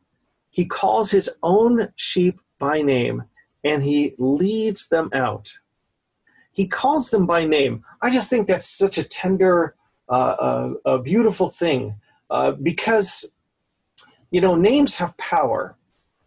He 0.50 0.66
calls 0.66 1.12
his 1.12 1.30
own 1.42 1.94
sheep 1.96 2.42
by 2.58 2.82
name 2.82 3.24
and 3.64 3.82
he 3.84 4.16
leads 4.18 4.90
them 4.90 5.10
out. 5.14 5.60
He 6.52 6.68
calls 6.68 7.10
them 7.10 7.26
by 7.26 7.46
name. 7.46 7.86
I 8.02 8.10
just 8.10 8.30
think 8.30 8.48
that's 8.48 8.70
such 8.70 8.98
a 8.98 9.04
tender, 9.04 9.76
uh, 10.10 10.12
uh, 10.40 10.74
a 10.86 11.00
beautiful 11.00 11.48
thing 11.48 11.96
uh, 12.30 12.52
because, 12.52 13.32
you 14.30 14.42
know, 14.42 14.56
names 14.56 14.96
have 14.96 15.16
power. 15.18 15.78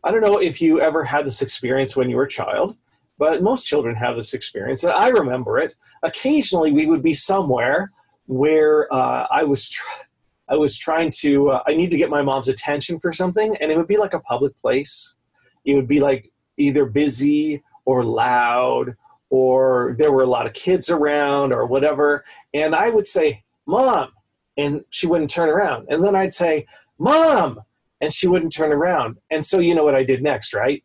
I 0.02 0.10
don't 0.10 0.22
know 0.22 0.40
if 0.40 0.62
you 0.62 0.80
ever 0.80 1.04
had 1.04 1.26
this 1.26 1.42
experience 1.42 1.94
when 1.94 2.08
you 2.08 2.16
were 2.16 2.24
a 2.24 2.30
child, 2.30 2.78
but 3.18 3.42
most 3.42 3.64
children 3.64 3.94
have 3.96 4.16
this 4.16 4.34
experience. 4.34 4.84
I 4.84 5.08
remember 5.08 5.58
it. 5.58 5.74
Occasionally, 6.02 6.72
we 6.72 6.86
would 6.86 7.02
be 7.02 7.14
somewhere 7.14 7.92
where 8.26 8.92
uh, 8.92 9.26
I 9.30 9.44
was. 9.44 9.68
Tr- 9.68 10.02
I 10.48 10.56
was 10.56 10.76
trying 10.76 11.10
to, 11.20 11.50
uh, 11.50 11.62
I 11.66 11.74
need 11.74 11.90
to 11.92 11.96
get 11.96 12.10
my 12.10 12.20
mom's 12.20 12.48
attention 12.48 12.98
for 12.98 13.10
something, 13.10 13.56
and 13.58 13.72
it 13.72 13.76
would 13.78 13.86
be 13.86 13.96
like 13.96 14.12
a 14.12 14.20
public 14.20 14.60
place. 14.60 15.14
It 15.64 15.74
would 15.74 15.88
be 15.88 15.98
like 15.98 16.30
either 16.58 16.84
busy 16.84 17.62
or 17.86 18.04
loud, 18.04 18.96
or 19.30 19.94
there 19.98 20.12
were 20.12 20.22
a 20.22 20.26
lot 20.26 20.46
of 20.46 20.52
kids 20.52 20.90
around, 20.90 21.54
or 21.54 21.64
whatever. 21.64 22.22
And 22.52 22.74
I 22.74 22.90
would 22.90 23.06
say, 23.06 23.44
Mom, 23.66 24.12
and 24.58 24.84
she 24.90 25.06
wouldn't 25.06 25.30
turn 25.30 25.48
around. 25.48 25.86
And 25.88 26.04
then 26.04 26.14
I'd 26.14 26.34
say, 26.34 26.66
Mom, 26.98 27.60
and 28.02 28.12
she 28.12 28.26
wouldn't 28.26 28.52
turn 28.52 28.72
around. 28.72 29.18
And 29.30 29.46
so 29.46 29.58
you 29.58 29.74
know 29.74 29.84
what 29.84 29.94
I 29.94 30.04
did 30.04 30.22
next, 30.22 30.52
right? 30.52 30.84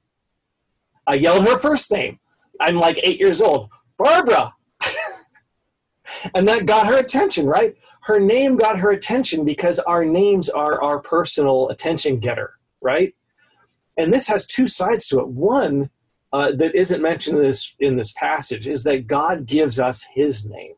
I 1.08 1.16
yelled 1.16 1.48
her 1.48 1.58
first 1.58 1.92
name. 1.92 2.20
I'm 2.60 2.76
like 2.76 3.00
eight 3.04 3.20
years 3.20 3.42
old, 3.42 3.70
Barbara. 3.98 4.54
and 6.36 6.48
that 6.48 6.66
got 6.66 6.88
her 6.88 6.98
attention, 6.98 7.48
right? 7.48 7.76
her 8.08 8.20
name 8.22 8.56
got 8.56 8.80
her 8.80 8.92
attention 8.92 9.44
because 9.44 9.80
our 9.80 10.06
names 10.06 10.50
are 10.50 10.82
our 10.82 11.00
personal 11.00 11.68
attention 11.68 12.20
getter, 12.20 12.52
right? 12.82 13.14
And 13.98 14.14
this 14.14 14.28
has 14.28 14.48
two 14.48 14.68
sides 14.68 15.10
to 15.10 15.20
it. 15.20 15.28
One 15.28 15.90
uh, 16.32 16.54
that 16.54 16.74
isn't 16.74 17.02
mentioned 17.02 17.38
in 17.38 17.44
this 17.44 17.74
in 17.80 17.98
this 17.98 18.14
passage 18.14 18.66
is 18.66 18.86
that 18.86 19.08
God 19.08 19.46
gives 19.46 19.78
us 19.78 20.06
His 20.14 20.46
name. 20.46 20.76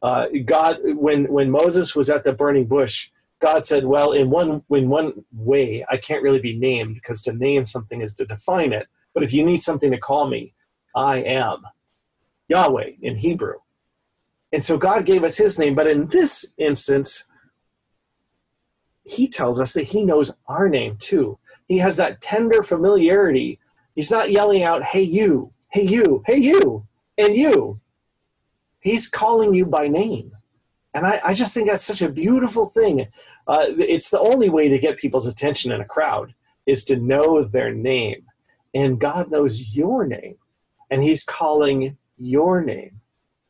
Uh, 0.00 0.26
God, 0.44 0.78
when 0.84 1.24
when 1.24 1.50
Moses 1.50 1.96
was 1.96 2.08
at 2.08 2.22
the 2.22 2.32
burning 2.32 2.66
bush, 2.66 3.10
God 3.40 3.64
said, 3.64 3.84
"Well, 3.84 4.12
in 4.12 4.30
one 4.30 4.62
in 4.70 4.88
one 4.88 5.24
way, 5.32 5.84
I 5.90 5.96
can't 5.96 6.22
really 6.22 6.40
be 6.40 6.56
named 6.56 6.94
because 6.94 7.20
to 7.22 7.32
name 7.32 7.66
something 7.66 8.00
is 8.00 8.14
to 8.14 8.26
define 8.26 8.72
it. 8.72 8.86
But 9.14 9.22
if 9.22 9.32
you 9.32 9.44
need 9.46 9.58
something 9.58 9.90
to 9.90 9.98
call 9.98 10.28
me, 10.28 10.52
I 10.94 11.18
am 11.18 11.62
Yahweh 12.48 12.90
in 13.00 13.16
Hebrew." 13.16 13.58
And 14.52 14.62
so 14.64 14.76
God 14.76 15.06
gave 15.06 15.24
us 15.24 15.36
his 15.36 15.58
name. 15.58 15.74
But 15.74 15.88
in 15.88 16.06
this 16.08 16.54
instance, 16.58 17.24
he 19.04 19.28
tells 19.28 19.58
us 19.58 19.72
that 19.72 19.82
he 19.82 20.04
knows 20.04 20.32
our 20.46 20.68
name 20.68 20.96
too. 20.98 21.38
He 21.66 21.78
has 21.78 21.96
that 21.96 22.20
tender 22.20 22.62
familiarity. 22.62 23.58
He's 23.94 24.10
not 24.10 24.30
yelling 24.30 24.62
out, 24.62 24.82
hey, 24.82 25.02
you, 25.02 25.52
hey, 25.72 25.82
you, 25.82 26.22
hey, 26.26 26.38
you, 26.38 26.86
and 27.18 27.34
you. 27.34 27.80
He's 28.80 29.08
calling 29.08 29.54
you 29.54 29.66
by 29.66 29.88
name. 29.88 30.32
And 30.94 31.06
I, 31.06 31.20
I 31.24 31.34
just 31.34 31.52
think 31.52 31.68
that's 31.68 31.84
such 31.84 32.02
a 32.02 32.08
beautiful 32.08 32.66
thing. 32.66 33.08
Uh, 33.48 33.66
it's 33.70 34.10
the 34.10 34.20
only 34.20 34.48
way 34.48 34.68
to 34.68 34.78
get 34.78 34.98
people's 34.98 35.26
attention 35.26 35.72
in 35.72 35.80
a 35.80 35.84
crowd 35.84 36.34
is 36.66 36.84
to 36.84 36.96
know 36.96 37.42
their 37.42 37.74
name. 37.74 38.24
And 38.74 39.00
God 39.00 39.30
knows 39.30 39.76
your 39.76 40.06
name. 40.06 40.36
And 40.90 41.02
He's 41.02 41.24
calling 41.24 41.96
your 42.18 42.62
name. 42.62 43.00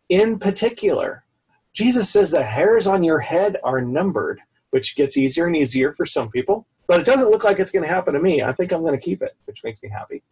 In 0.09 0.39
particular, 0.39 1.25
Jesus 1.73 2.11
says 2.11 2.31
the 2.31 2.45
hairs 2.45 2.87
on 2.87 3.03
your 3.03 3.21
head 3.21 3.57
are 3.65 3.83
numbered, 3.83 4.41
which 4.71 4.97
gets 4.97 5.17
easier 5.17 5.47
and 5.47 5.57
easier 5.57 5.93
for 5.93 6.07
some 6.07 6.31
people. 6.31 6.67
But 6.87 7.01
it 7.01 7.07
doesn't 7.07 7.31
look 7.31 7.45
like 7.45 7.59
it's 7.59 7.71
going 7.71 7.85
to 7.85 7.93
happen 7.93 8.15
to 8.15 8.21
me. 8.21 8.43
I 8.43 8.53
think 8.53 8.73
I'm 8.73 8.83
going 8.83 8.99
to 8.99 9.05
keep 9.05 9.23
it, 9.23 9.37
which 9.47 9.65
makes 9.65 9.83
me 9.83 9.89
happy. 9.89 10.23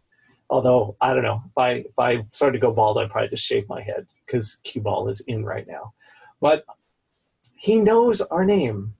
Although 0.49 0.95
I 1.01 1.13
don't 1.13 1.23
know 1.23 1.41
if 1.45 1.57
I 1.57 1.71
if 1.71 1.97
I 1.97 2.25
started 2.29 2.53
to 2.53 2.59
go 2.59 2.71
bald, 2.71 2.97
I'd 2.97 3.09
probably 3.09 3.29
just 3.29 3.45
shave 3.45 3.67
my 3.67 3.81
head 3.81 4.05
because 4.25 4.57
cue 4.63 4.81
ball 4.81 5.09
is 5.09 5.21
in 5.21 5.43
right 5.43 5.67
now. 5.67 5.93
But 6.39 6.63
he 7.55 7.77
knows 7.77 8.21
our 8.21 8.45
name. 8.45 8.93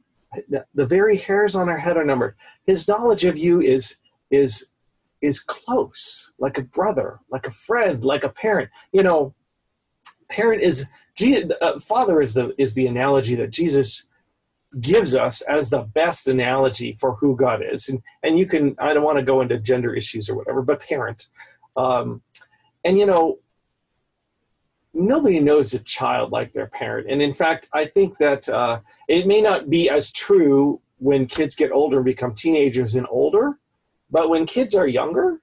The 0.74 0.86
very 0.86 1.18
hairs 1.18 1.56
on 1.56 1.70
our 1.70 1.78
head 1.78 1.96
are 1.96 2.06
numbered. 2.06 2.36
His 2.66 2.88
knowledge 2.88 3.24
of 3.26 3.38
you 3.38 3.62
is 3.62 3.98
is 4.32 4.68
is 5.24 5.40
close, 5.40 6.34
like 6.38 6.58
a 6.58 6.62
brother, 6.62 7.20
like 7.30 7.48
a 7.48 7.52
friend, 7.52 8.04
like 8.04 8.26
a 8.26 8.30
parent. 8.30 8.70
You 8.92 9.04
know, 9.04 9.34
parent 10.30 10.62
is 10.62 10.86
uh, 11.62 11.80
father 11.80 12.22
is 12.22 12.34
the 12.34 12.54
is 12.58 12.74
the 12.76 12.86
analogy 12.86 13.36
that 13.36 13.52
Jesus 13.52 14.08
gives 14.80 15.16
us 15.16 15.42
as 15.42 15.70
the 15.70 15.84
best 15.94 16.28
analogy 16.28 16.94
for 17.00 17.14
who 17.16 17.38
God 17.38 17.64
is. 17.64 17.88
And 17.88 18.04
and 18.22 18.38
you 18.38 18.46
can 18.46 18.76
I 18.78 18.94
don't 18.94 19.04
want 19.04 19.18
to 19.18 19.24
go 19.24 19.42
into 19.42 19.58
gender 19.58 19.96
issues 19.96 20.30
or 20.30 20.36
whatever, 20.36 20.62
but 20.62 20.82
parent. 20.82 21.28
Um, 21.78 22.22
and 22.84 23.00
you 23.00 23.06
know, 23.06 23.40
nobody 24.94 25.40
knows 25.40 25.74
a 25.74 25.80
child 25.80 26.34
like 26.34 26.52
their 26.52 26.68
parent. 26.68 27.10
And 27.10 27.22
in 27.22 27.34
fact, 27.34 27.70
I 27.72 27.86
think 27.86 28.18
that 28.18 28.50
uh, 28.50 28.82
it 29.08 29.26
may 29.26 29.42
not 29.42 29.70
be 29.70 29.90
as 29.90 30.12
true 30.12 30.82
when 30.98 31.28
kids 31.28 31.56
get 31.56 31.72
older 31.72 31.98
and 31.98 32.06
become 32.06 32.34
teenagers 32.34 32.96
and 32.96 33.08
older, 33.10 33.58
but 34.14 34.30
when 34.30 34.46
kids 34.46 34.76
are 34.76 34.88
younger, 34.88 35.42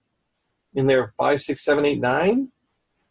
in 0.74 0.86
their 0.86 1.12
five, 1.18 1.42
six, 1.42 1.62
seven, 1.64 1.84
eight, 1.84 2.00
nine, 2.00 2.50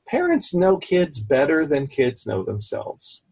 parents 0.07 0.53
know 0.53 0.77
kids 0.77 1.19
better 1.19 1.65
than 1.65 1.87
kids 1.87 2.25
know 2.25 2.43
themselves. 2.43 3.23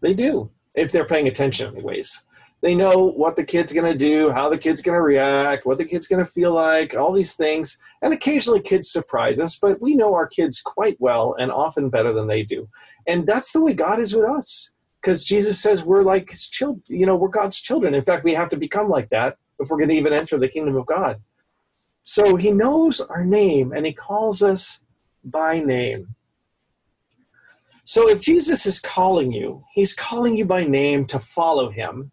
They 0.00 0.14
do 0.14 0.50
if 0.74 0.92
they're 0.92 1.04
paying 1.04 1.26
attention, 1.26 1.74
anyways. 1.74 2.24
They 2.60 2.74
know 2.74 3.12
what 3.16 3.36
the 3.36 3.44
kid's 3.44 3.72
going 3.72 3.90
to 3.92 3.98
do, 3.98 4.32
how 4.32 4.48
the 4.48 4.58
kid's 4.58 4.82
going 4.82 4.96
to 4.96 5.02
react, 5.02 5.64
what 5.64 5.78
the 5.78 5.84
kid's 5.84 6.08
going 6.08 6.24
to 6.24 6.30
feel 6.30 6.52
like, 6.52 6.94
all 6.96 7.12
these 7.12 7.36
things. 7.36 7.76
And 8.02 8.12
occasionally 8.12 8.60
kids 8.60 8.90
surprise 8.90 9.38
us, 9.38 9.58
but 9.58 9.80
we 9.80 9.94
know 9.94 10.14
our 10.14 10.26
kids 10.26 10.60
quite 10.60 10.96
well 11.00 11.36
and 11.38 11.52
often 11.52 11.88
better 11.88 12.12
than 12.12 12.26
they 12.26 12.42
do. 12.42 12.68
And 13.06 13.26
that's 13.26 13.52
the 13.52 13.62
way 13.62 13.74
God 13.74 14.00
is 14.00 14.14
with 14.14 14.24
us. 14.24 14.72
Because 15.00 15.24
Jesus 15.24 15.60
says 15.60 15.84
we're 15.84 16.02
like 16.02 16.30
his 16.30 16.48
children, 16.48 16.82
you 16.88 17.06
know, 17.06 17.14
we're 17.14 17.28
God's 17.28 17.60
children. 17.60 17.94
In 17.94 18.04
fact, 18.04 18.24
we 18.24 18.34
have 18.34 18.48
to 18.48 18.56
become 18.56 18.88
like 18.88 19.08
that 19.10 19.36
if 19.60 19.68
we're 19.68 19.78
going 19.78 19.90
to 19.90 19.94
even 19.94 20.12
enter 20.12 20.38
the 20.38 20.48
kingdom 20.48 20.76
of 20.76 20.86
God. 20.86 21.20
So 22.08 22.36
he 22.36 22.50
knows 22.50 23.02
our 23.02 23.22
name 23.22 23.70
and 23.70 23.84
he 23.84 23.92
calls 23.92 24.42
us 24.42 24.82
by 25.22 25.58
name. 25.58 26.14
So 27.84 28.08
if 28.08 28.18
Jesus 28.22 28.64
is 28.64 28.80
calling 28.80 29.30
you, 29.30 29.62
he's 29.74 29.92
calling 29.92 30.34
you 30.34 30.46
by 30.46 30.64
name 30.64 31.04
to 31.08 31.18
follow 31.18 31.68
him. 31.68 32.10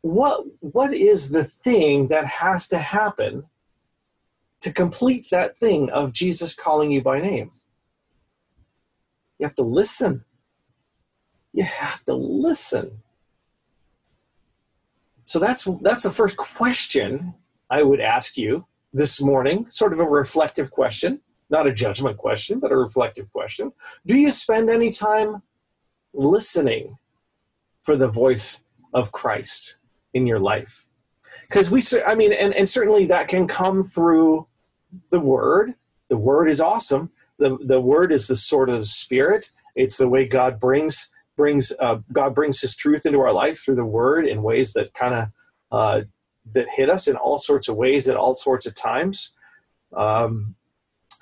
What 0.00 0.46
what 0.60 0.94
is 0.94 1.28
the 1.28 1.44
thing 1.44 2.08
that 2.08 2.24
has 2.24 2.68
to 2.68 2.78
happen 2.78 3.44
to 4.62 4.72
complete 4.72 5.26
that 5.30 5.58
thing 5.58 5.90
of 5.90 6.14
Jesus 6.14 6.54
calling 6.54 6.90
you 6.90 7.02
by 7.02 7.20
name? 7.20 7.50
You 9.38 9.44
have 9.44 9.56
to 9.56 9.62
listen. 9.62 10.24
You 11.52 11.64
have 11.64 12.02
to 12.06 12.14
listen. 12.14 13.02
So 15.24 15.38
that's 15.38 15.68
that's 15.82 16.04
the 16.04 16.10
first 16.10 16.38
question 16.38 17.34
I 17.68 17.82
would 17.82 18.00
ask 18.00 18.38
you 18.38 18.64
this 18.94 19.20
morning, 19.20 19.68
sort 19.68 19.92
of 19.92 20.00
a 20.00 20.04
reflective 20.04 20.70
question 20.70 21.20
not 21.50 21.66
a 21.66 21.72
judgment 21.72 22.16
question, 22.16 22.58
but 22.58 22.72
a 22.72 22.76
reflective 22.76 23.30
question. 23.32 23.72
Do 24.06 24.16
you 24.16 24.30
spend 24.30 24.70
any 24.70 24.90
time 24.90 25.42
listening 26.12 26.98
for 27.82 27.96
the 27.96 28.08
voice 28.08 28.64
of 28.92 29.12
Christ 29.12 29.78
in 30.12 30.26
your 30.26 30.40
life? 30.40 30.88
Because 31.42 31.70
we, 31.70 31.82
I 32.06 32.14
mean, 32.14 32.32
and, 32.32 32.54
and 32.54 32.68
certainly 32.68 33.06
that 33.06 33.28
can 33.28 33.46
come 33.46 33.82
through 33.82 34.46
the 35.10 35.20
Word. 35.20 35.74
The 36.08 36.16
Word 36.16 36.48
is 36.48 36.60
awesome. 36.60 37.10
The, 37.38 37.58
the 37.64 37.80
Word 37.80 38.12
is 38.12 38.26
the 38.26 38.36
sword 38.36 38.70
of 38.70 38.78
the 38.80 38.86
Spirit. 38.86 39.50
It's 39.74 39.98
the 39.98 40.08
way 40.08 40.26
God 40.26 40.58
brings 40.58 41.08
brings 41.36 41.72
uh, 41.80 41.98
God 42.12 42.32
brings 42.32 42.60
His 42.60 42.76
truth 42.76 43.04
into 43.04 43.18
our 43.18 43.32
life 43.32 43.58
through 43.58 43.74
the 43.74 43.84
Word 43.84 44.24
in 44.24 44.44
ways 44.44 44.72
that 44.74 44.94
kind 44.94 45.14
of 45.14 45.28
uh, 45.72 46.02
that 46.52 46.66
hit 46.70 46.90
us 46.90 47.08
in 47.08 47.16
all 47.16 47.38
sorts 47.38 47.68
of 47.68 47.76
ways 47.76 48.08
at 48.08 48.16
all 48.16 48.34
sorts 48.34 48.66
of 48.66 48.74
times. 48.74 49.34
Um, 49.92 50.54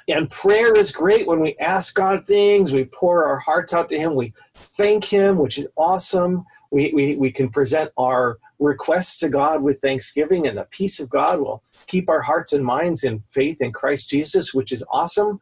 and 0.09 0.29
prayer 0.31 0.75
is 0.75 0.91
great 0.91 1.26
when 1.26 1.41
we 1.41 1.57
ask 1.59 1.95
God 1.95 2.26
things, 2.26 2.73
we 2.73 2.85
pour 2.85 3.25
our 3.25 3.38
hearts 3.38 3.73
out 3.73 3.88
to 3.91 3.99
Him, 3.99 4.14
we 4.14 4.33
thank 4.55 5.05
Him, 5.05 5.38
which 5.38 5.59
is 5.59 5.69
awesome. 5.76 6.45
We, 6.71 6.91
we, 6.93 7.17
we 7.17 7.31
can 7.31 7.50
present 7.50 7.93
our 7.97 8.38
requests 8.59 9.19
to 9.19 9.29
God 9.29 9.62
with 9.62 9.81
thanksgiving, 9.81 10.47
and 10.47 10.59
the 10.59 10.64
peace 10.71 10.99
of 11.00 11.11
God 11.11 11.41
will 11.41 11.62
keep 11.87 12.09
our 12.09 12.23
hearts 12.23 12.52
and 12.52 12.64
minds 12.64 13.05
in 13.05 13.23
faith 13.29 13.61
in 13.61 13.73
Christ 13.73 14.11
Jesus, 14.11 14.55
which 14.55 14.73
is 14.73 14.85
awesome. 14.91 15.41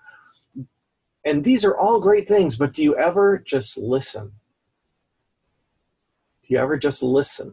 And 1.24 1.44
these 1.44 1.64
are 1.64 1.76
all 1.76 2.00
great 2.00 2.26
things, 2.26 2.56
but 2.56 2.72
do 2.72 2.82
you 2.82 2.96
ever 2.96 3.38
just 3.38 3.78
listen? 3.78 4.32
Do 6.42 6.54
you 6.54 6.58
ever 6.58 6.76
just 6.76 7.02
listen? 7.02 7.52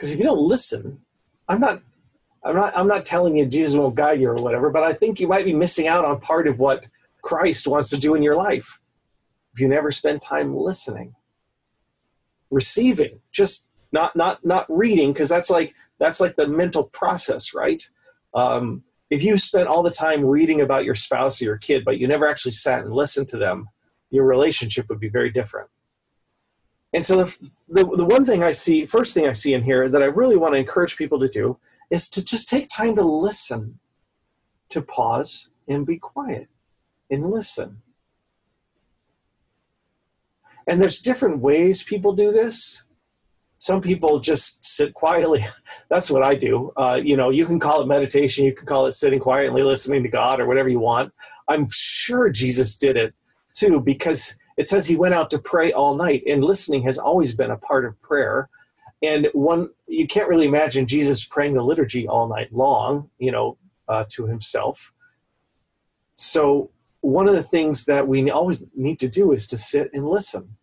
Because 0.00 0.12
if 0.12 0.18
you 0.18 0.24
don't 0.24 0.40
listen, 0.40 0.98
I'm 1.46 1.60
not 1.60 1.82
I'm 2.42 2.54
not 2.56 2.74
I'm 2.74 2.88
not 2.88 3.04
telling 3.04 3.36
you 3.36 3.44
Jesus 3.44 3.76
won't 3.76 3.94
guide 3.94 4.18
you 4.18 4.30
or 4.30 4.34
whatever, 4.36 4.70
but 4.70 4.82
I 4.82 4.94
think 4.94 5.20
you 5.20 5.28
might 5.28 5.44
be 5.44 5.52
missing 5.52 5.88
out 5.88 6.06
on 6.06 6.20
part 6.20 6.48
of 6.48 6.58
what 6.58 6.86
Christ 7.20 7.66
wants 7.66 7.90
to 7.90 7.98
do 7.98 8.14
in 8.14 8.22
your 8.22 8.34
life 8.34 8.80
if 9.52 9.60
you 9.60 9.68
never 9.68 9.90
spend 9.90 10.22
time 10.22 10.56
listening. 10.56 11.16
Receiving, 12.50 13.20
just 13.30 13.68
not 13.92 14.16
not 14.16 14.42
not 14.42 14.64
reading, 14.70 15.12
because 15.12 15.28
that's 15.28 15.50
like 15.50 15.74
that's 15.98 16.18
like 16.18 16.36
the 16.36 16.46
mental 16.46 16.84
process, 16.84 17.52
right? 17.52 17.86
Um, 18.32 18.84
if 19.10 19.22
you 19.22 19.36
spent 19.36 19.68
all 19.68 19.82
the 19.82 19.90
time 19.90 20.24
reading 20.24 20.62
about 20.62 20.86
your 20.86 20.94
spouse 20.94 21.42
or 21.42 21.44
your 21.44 21.58
kid, 21.58 21.84
but 21.84 21.98
you 21.98 22.08
never 22.08 22.26
actually 22.26 22.52
sat 22.52 22.84
and 22.84 22.94
listened 22.94 23.28
to 23.28 23.36
them, 23.36 23.68
your 24.08 24.24
relationship 24.24 24.88
would 24.88 25.00
be 25.00 25.10
very 25.10 25.30
different. 25.30 25.68
And 26.92 27.06
so 27.06 27.24
the, 27.24 27.50
the, 27.68 27.84
the 27.84 28.04
one 28.04 28.24
thing 28.24 28.42
I 28.42 28.52
see, 28.52 28.84
first 28.84 29.14
thing 29.14 29.28
I 29.28 29.32
see 29.32 29.54
in 29.54 29.62
here 29.62 29.88
that 29.88 30.02
I 30.02 30.06
really 30.06 30.36
want 30.36 30.54
to 30.54 30.58
encourage 30.58 30.96
people 30.96 31.20
to 31.20 31.28
do 31.28 31.58
is 31.90 32.08
to 32.10 32.24
just 32.24 32.48
take 32.48 32.68
time 32.68 32.96
to 32.96 33.02
listen, 33.02 33.78
to 34.70 34.82
pause 34.82 35.50
and 35.68 35.86
be 35.86 35.98
quiet 35.98 36.48
and 37.10 37.30
listen. 37.30 37.82
And 40.66 40.80
there's 40.80 41.00
different 41.00 41.40
ways 41.40 41.82
people 41.82 42.12
do 42.12 42.32
this. 42.32 42.84
Some 43.56 43.80
people 43.80 44.20
just 44.20 44.64
sit 44.64 44.94
quietly. 44.94 45.44
That's 45.88 46.10
what 46.10 46.22
I 46.22 46.34
do. 46.34 46.72
Uh, 46.76 47.00
you 47.02 47.16
know, 47.16 47.30
you 47.30 47.44
can 47.44 47.60
call 47.60 47.82
it 47.82 47.86
meditation, 47.86 48.44
you 48.44 48.54
can 48.54 48.66
call 48.66 48.86
it 48.86 48.92
sitting 48.92 49.20
quietly 49.20 49.62
listening 49.62 50.02
to 50.02 50.08
God 50.08 50.40
or 50.40 50.46
whatever 50.46 50.68
you 50.68 50.80
want. 50.80 51.12
I'm 51.48 51.66
sure 51.70 52.30
Jesus 52.30 52.76
did 52.76 52.96
it 52.96 53.14
too 53.52 53.80
because 53.80 54.36
it 54.60 54.68
says 54.68 54.86
he 54.86 54.94
went 54.94 55.14
out 55.14 55.30
to 55.30 55.38
pray 55.38 55.72
all 55.72 55.96
night, 55.96 56.22
and 56.26 56.44
listening 56.44 56.82
has 56.82 56.98
always 56.98 57.32
been 57.34 57.50
a 57.50 57.56
part 57.56 57.86
of 57.86 57.98
prayer. 58.02 58.50
And 59.02 59.28
one 59.32 59.70
you 59.86 60.06
can't 60.06 60.28
really 60.28 60.44
imagine 60.44 60.86
jesus 60.86 61.24
praying 61.24 61.54
the 61.54 61.62
liturgy 61.62 62.06
all 62.06 62.28
night 62.28 62.52
long 62.52 63.08
you 63.18 63.32
know 63.32 63.56
uh, 63.88 64.04
to 64.10 64.26
himself. 64.26 64.92
So 66.14 66.70
one 67.00 67.26
of 67.26 67.34
the 67.34 67.42
things 67.42 67.86
that 67.86 68.06
we 68.06 68.30
always 68.30 68.62
need 68.76 68.98
to 68.98 69.08
do 69.08 69.32
is 69.32 69.46
to 69.46 69.56
sit 69.56 69.90
and 69.94 70.04
listen. 70.06 70.56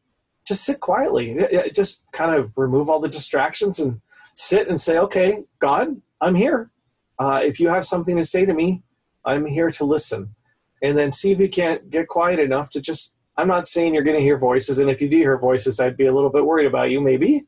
Just 0.45 0.63
sit 0.63 0.79
quietly. 0.79 1.35
Just 1.73 2.03
kind 2.11 2.35
of 2.35 2.55
remove 2.55 2.89
all 2.89 2.99
the 2.99 3.09
distractions 3.09 3.79
and 3.79 3.99
sit 4.35 4.67
and 4.67 4.79
say 4.79 4.99
okay 4.99 5.43
god 5.57 5.99
i'm 6.21 6.35
here. 6.35 6.69
Uh, 7.17 7.41
if 7.43 7.59
you 7.59 7.69
have 7.69 7.87
something 7.87 8.15
to 8.15 8.23
say 8.23 8.45
to 8.45 8.53
me 8.53 8.83
i'm 9.25 9.47
here 9.47 9.71
to 9.71 9.85
listen. 9.85 10.35
And 10.83 10.95
then 10.95 11.11
see 11.11 11.31
if 11.31 11.39
you 11.39 11.49
can't 11.49 11.89
get 11.89 12.07
quiet 12.07 12.37
enough 12.37 12.69
to 12.69 12.79
just 12.79 13.16
i'm 13.37 13.47
not 13.47 13.67
saying 13.67 13.93
you're 13.93 14.03
going 14.03 14.17
to 14.17 14.23
hear 14.23 14.37
voices 14.37 14.79
and 14.79 14.89
if 14.89 15.01
you 15.01 15.09
do 15.09 15.17
hear 15.17 15.37
voices 15.37 15.79
i'd 15.79 15.97
be 15.97 16.07
a 16.07 16.13
little 16.13 16.29
bit 16.29 16.45
worried 16.45 16.67
about 16.67 16.89
you 16.89 16.99
maybe 17.01 17.45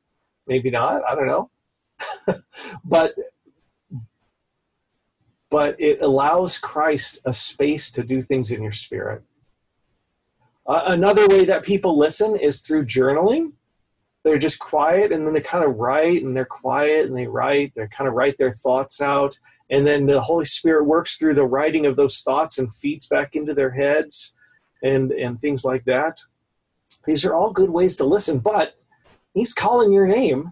maybe 0.49 0.71
not. 0.71 1.03
I 1.07 1.15
don't 1.15 1.27
know. 1.27 1.49
but 2.83 3.15
but 5.49 5.75
it 5.79 6.01
allows 6.01 6.57
Christ 6.57 7.21
a 7.25 7.33
space 7.33 7.89
to 7.91 8.03
do 8.03 8.21
things 8.21 8.51
in 8.51 8.61
your 8.61 8.71
spirit. 8.71 9.23
Uh, 10.67 10.83
another 10.87 11.27
way 11.27 11.45
that 11.45 11.63
people 11.63 11.97
listen 11.97 12.35
is 12.35 12.59
through 12.59 12.85
journaling. 12.85 13.53
They're 14.23 14.37
just 14.37 14.59
quiet 14.59 15.11
and 15.11 15.25
then 15.25 15.33
they 15.33 15.41
kind 15.41 15.63
of 15.63 15.77
write 15.77 16.23
and 16.23 16.35
they're 16.35 16.45
quiet 16.45 17.07
and 17.07 17.17
they 17.17 17.25
write. 17.25 17.73
They 17.75 17.87
kind 17.87 18.07
of 18.07 18.13
write 18.13 18.37
their 18.37 18.51
thoughts 18.51 19.01
out. 19.01 19.39
And 19.71 19.87
then 19.87 20.05
the 20.05 20.21
Holy 20.21 20.45
Spirit 20.45 20.85
works 20.85 21.17
through 21.17 21.33
the 21.33 21.47
writing 21.47 21.87
of 21.87 21.95
those 21.95 22.21
thoughts 22.21 22.59
and 22.59 22.71
feeds 22.71 23.07
back 23.07 23.35
into 23.35 23.55
their 23.55 23.71
heads 23.71 24.35
and, 24.83 25.11
and 25.11 25.41
things 25.41 25.63
like 25.63 25.85
that. 25.85 26.19
These 27.05 27.25
are 27.25 27.33
all 27.33 27.51
good 27.51 27.69
ways 27.69 27.95
to 27.97 28.05
listen, 28.05 28.39
but 28.39 28.75
He's 29.33 29.53
calling 29.53 29.93
your 29.93 30.07
name, 30.07 30.51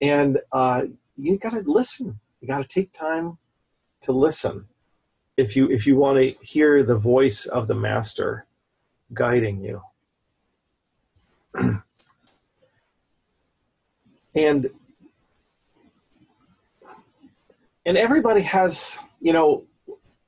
and 0.00 0.38
uh, 0.52 0.82
you 1.16 1.38
got 1.38 1.52
to 1.52 1.62
listen. 1.66 2.20
You 2.40 2.48
got 2.48 2.58
to 2.58 2.68
take 2.68 2.92
time 2.92 3.38
to 4.02 4.12
listen 4.12 4.66
if 5.36 5.56
you 5.56 5.70
if 5.70 5.86
you 5.86 5.96
want 5.96 6.18
to 6.18 6.44
hear 6.44 6.82
the 6.82 6.96
voice 6.96 7.46
of 7.46 7.68
the 7.68 7.74
master 7.74 8.46
guiding 9.12 9.62
you. 9.62 9.82
and 14.34 14.70
and 17.84 17.96
everybody 17.96 18.42
has 18.42 18.98
you 19.20 19.32
know 19.32 19.64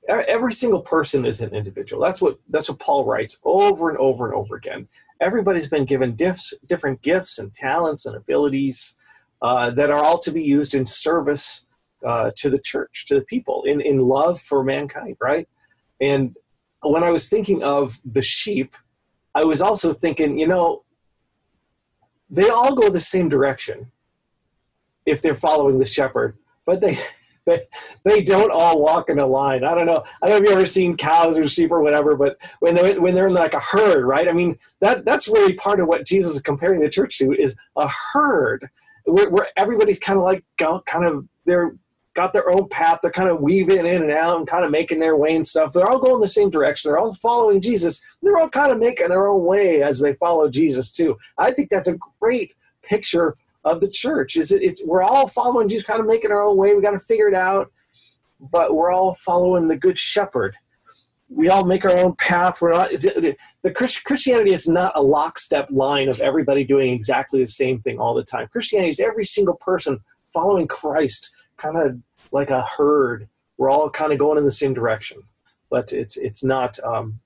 every 0.09 0.53
single 0.53 0.81
person 0.81 1.25
is 1.25 1.41
an 1.41 1.55
individual. 1.55 2.03
That's 2.03 2.21
what 2.21 2.39
that's 2.49 2.69
what 2.69 2.79
paul 2.79 3.05
writes 3.05 3.39
over 3.45 3.89
and 3.91 3.99
over 3.99 4.27
and 4.27 4.35
over 4.35 4.57
again. 4.57 4.89
Everybody's 5.21 5.69
been 5.69 5.85
given 5.85 6.15
gifts 6.15 6.53
different 6.67 7.03
gifts 7.03 7.39
and 7.39 7.53
talents 7.55 8.07
and 8.07 8.17
abilities 8.17 8.97
uh, 9.43 9.71
that 9.71 9.91
are 9.91 10.03
all 10.03 10.19
to 10.19 10.31
be 10.31 10.43
used 10.43 10.75
in 10.75 10.87
service 10.87 11.67
uh, 12.05 12.31
to 12.37 12.51
the 12.51 12.59
church 12.59 13.07
to 13.09 13.15
the 13.15 13.25
people 13.25 13.63
in, 13.65 13.81
in 13.81 13.99
love 13.99 14.41
for 14.41 14.63
mankind 14.63 15.17
right? 15.21 15.49
And 16.01 16.37
when 16.85 17.03
i 17.03 17.11
was 17.11 17.29
thinking 17.29 17.63
of 17.63 17.99
the 18.05 18.23
sheep 18.23 18.75
i 19.35 19.45
was 19.45 19.61
also 19.61 19.93
thinking 19.93 20.39
you 20.39 20.47
know 20.47 20.85
they 22.31 22.49
all 22.49 22.75
go 22.75 22.89
the 22.89 23.01
same 23.01 23.29
direction 23.29 23.91
if 25.07 25.21
they're 25.21 25.35
following 25.35 25.79
the 25.79 25.85
shepherd 25.85 26.37
but 26.67 26.81
they 26.81 26.99
they, 27.47 27.61
they 28.05 28.23
don't 28.23 28.51
all 28.51 28.81
walk 28.81 29.11
in 29.11 29.19
a 29.19 29.27
line. 29.27 29.65
I 29.65 29.75
don't 29.75 29.87
know. 29.87 30.03
I 30.23 30.29
don't 30.29 30.31
know 30.31 30.37
if 30.37 30.51
you've 30.51 30.59
ever 30.59 30.67
seen 30.67 30.97
cows 30.97 31.39
or 31.39 31.47
sheep 31.47 31.71
or 31.71 31.83
whatever, 31.83 32.17
but 32.17 32.39
when 32.61 32.75
they 32.75 32.99
when 32.99 33.15
they're 33.15 33.29
in 33.29 33.35
like 33.35 33.55
a 33.55 33.61
herd, 33.61 34.05
right? 34.05 34.29
I 34.29 34.33
mean, 34.33 34.59
that 34.81 35.05
that's 35.05 35.29
really 35.29 35.55
part 35.55 35.81
of 35.81 35.89
what 35.89 36.07
Jesus 36.07 36.37
is 36.37 36.43
comparing 36.43 36.81
the 36.81 36.91
church 36.91 37.19
to 37.19 37.33
is 37.33 37.55
a 37.77 37.89
herd 38.13 38.69
where, 39.05 39.31
where 39.31 39.49
everybody's 39.57 39.99
kind 39.99 40.19
of 40.19 40.25
like 40.25 40.45
kind 40.57 41.05
of 41.05 41.29
they're 41.45 41.77
got 42.15 42.33
their 42.33 42.49
own 42.49 42.69
path. 42.69 43.01
They're 43.03 43.11
kind 43.11 43.29
of 43.29 43.41
weaving 43.41 43.87
in 43.87 44.03
and 44.03 44.13
out 44.13 44.39
and 44.39 44.47
kind 44.47 44.65
of 44.65 44.71
making 44.71 45.01
their 45.01 45.17
way 45.17 45.35
and 45.35 45.47
stuff. 45.47 45.73
They're 45.73 45.89
all 45.89 45.99
going 45.99 46.21
the 46.21 46.29
same 46.29 46.49
direction. 46.49 46.89
They're 46.89 46.99
all 46.99 47.15
following 47.15 47.61
Jesus. 47.61 48.03
They're 48.23 48.39
all 48.39 48.49
kind 48.49 48.73
of 48.73 48.79
making 48.79 49.09
their 49.09 49.27
own 49.27 49.45
way 49.45 49.83
as 49.83 49.99
they 49.99 50.15
follow 50.15 50.49
Jesus 50.49 50.91
too. 50.91 51.19
I 51.37 51.51
think 51.51 51.71
that's 51.71 51.89
a 51.89 51.99
great 52.21 52.55
picture 52.83 53.37
of 53.65 53.81
the 53.81 53.89
church. 53.89 54.37
Is 54.37 54.53
it, 54.53 54.63
it's 54.63 54.85
we're 54.87 55.03
all 55.03 55.27
following 55.27 55.69
Jesus, 55.69 55.85
kind 55.85 56.01
of 56.01 56.07
making 56.07 56.31
our 56.31 56.43
own 56.43 56.57
way. 56.57 56.75
We 56.75 56.83
got 56.83 56.93
to 56.93 56.99
figure 56.99 57.29
it 57.29 57.35
out, 57.35 57.73
but 58.41 58.75
we're 58.75 58.93
all 58.93 59.15
following 59.15 59.69
the 59.69 59.77
Good 59.77 59.99
Shepherd. 59.99 60.57
We 61.29 61.49
all 61.49 61.65
make 61.65 61.85
our 61.85 61.97
own 61.97 62.15
path. 62.17 62.61
We're 62.61 62.73
not. 62.73 62.93
It, 62.93 63.37
the 63.63 63.73
Christianity 63.73 64.53
is 64.53 64.69
not 64.69 64.93
a 64.95 65.03
lockstep 65.03 65.69
line 65.71 66.09
of 66.09 66.21
everybody 66.21 66.65
doing 66.65 66.93
exactly 66.93 67.41
the 67.41 67.47
same 67.47 67.81
thing 67.81 67.99
all 67.99 68.15
the 68.15 68.23
time. 68.23 68.49
Christianity 68.49 68.91
is 68.91 69.01
every 69.01 69.25
single 69.25 69.55
person 69.55 69.99
following 70.33 70.69
Christ, 70.69 71.33
kind 71.57 71.77
of 71.77 71.99
like 72.31 72.51
a 72.51 72.63
herd. 72.63 73.29
We're 73.57 73.71
all 73.71 73.89
kind 73.89 74.13
of 74.13 74.19
going 74.19 74.37
in 74.37 74.45
the 74.45 74.51
same 74.51 74.75
direction, 74.75 75.19
but 75.71 75.93
it's 75.93 76.17
it's 76.17 76.45
not. 76.45 76.79
Um, 76.85 77.21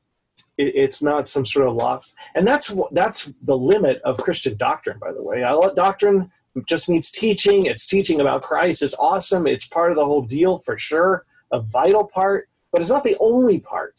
it's 0.59 1.01
not 1.03 1.29
some 1.29 1.47
sort 1.47 1.69
of 1.69 1.75
loss. 1.75 2.15
And 2.35 2.47
that's 2.47 2.75
that's 2.93 3.33
the 3.43 3.57
limit 3.57 4.03
of 4.03 4.19
christian 4.19 4.57
doctrine 4.57 4.99
by 4.99 5.13
the 5.13 5.23
way. 5.23 5.41
Doctrine 5.75 6.31
just 6.67 6.89
means 6.89 7.11
teaching. 7.11 7.67
It's 7.67 7.87
teaching 7.87 8.21
about 8.21 8.43
christ. 8.43 8.83
It's 8.83 8.95
awesome. 8.99 9.47
It's 9.47 9.67
part 9.67 9.91
of 9.91 9.97
the 9.97 10.05
whole 10.05 10.23
deal 10.23 10.59
for 10.59 10.77
sure 10.77 11.25
a 11.51 11.61
vital 11.61 12.05
part 12.05 12.49
but 12.71 12.83
it's 12.83 12.91
not 12.91 13.05
the 13.05 13.17
only 13.21 13.61
part. 13.61 13.95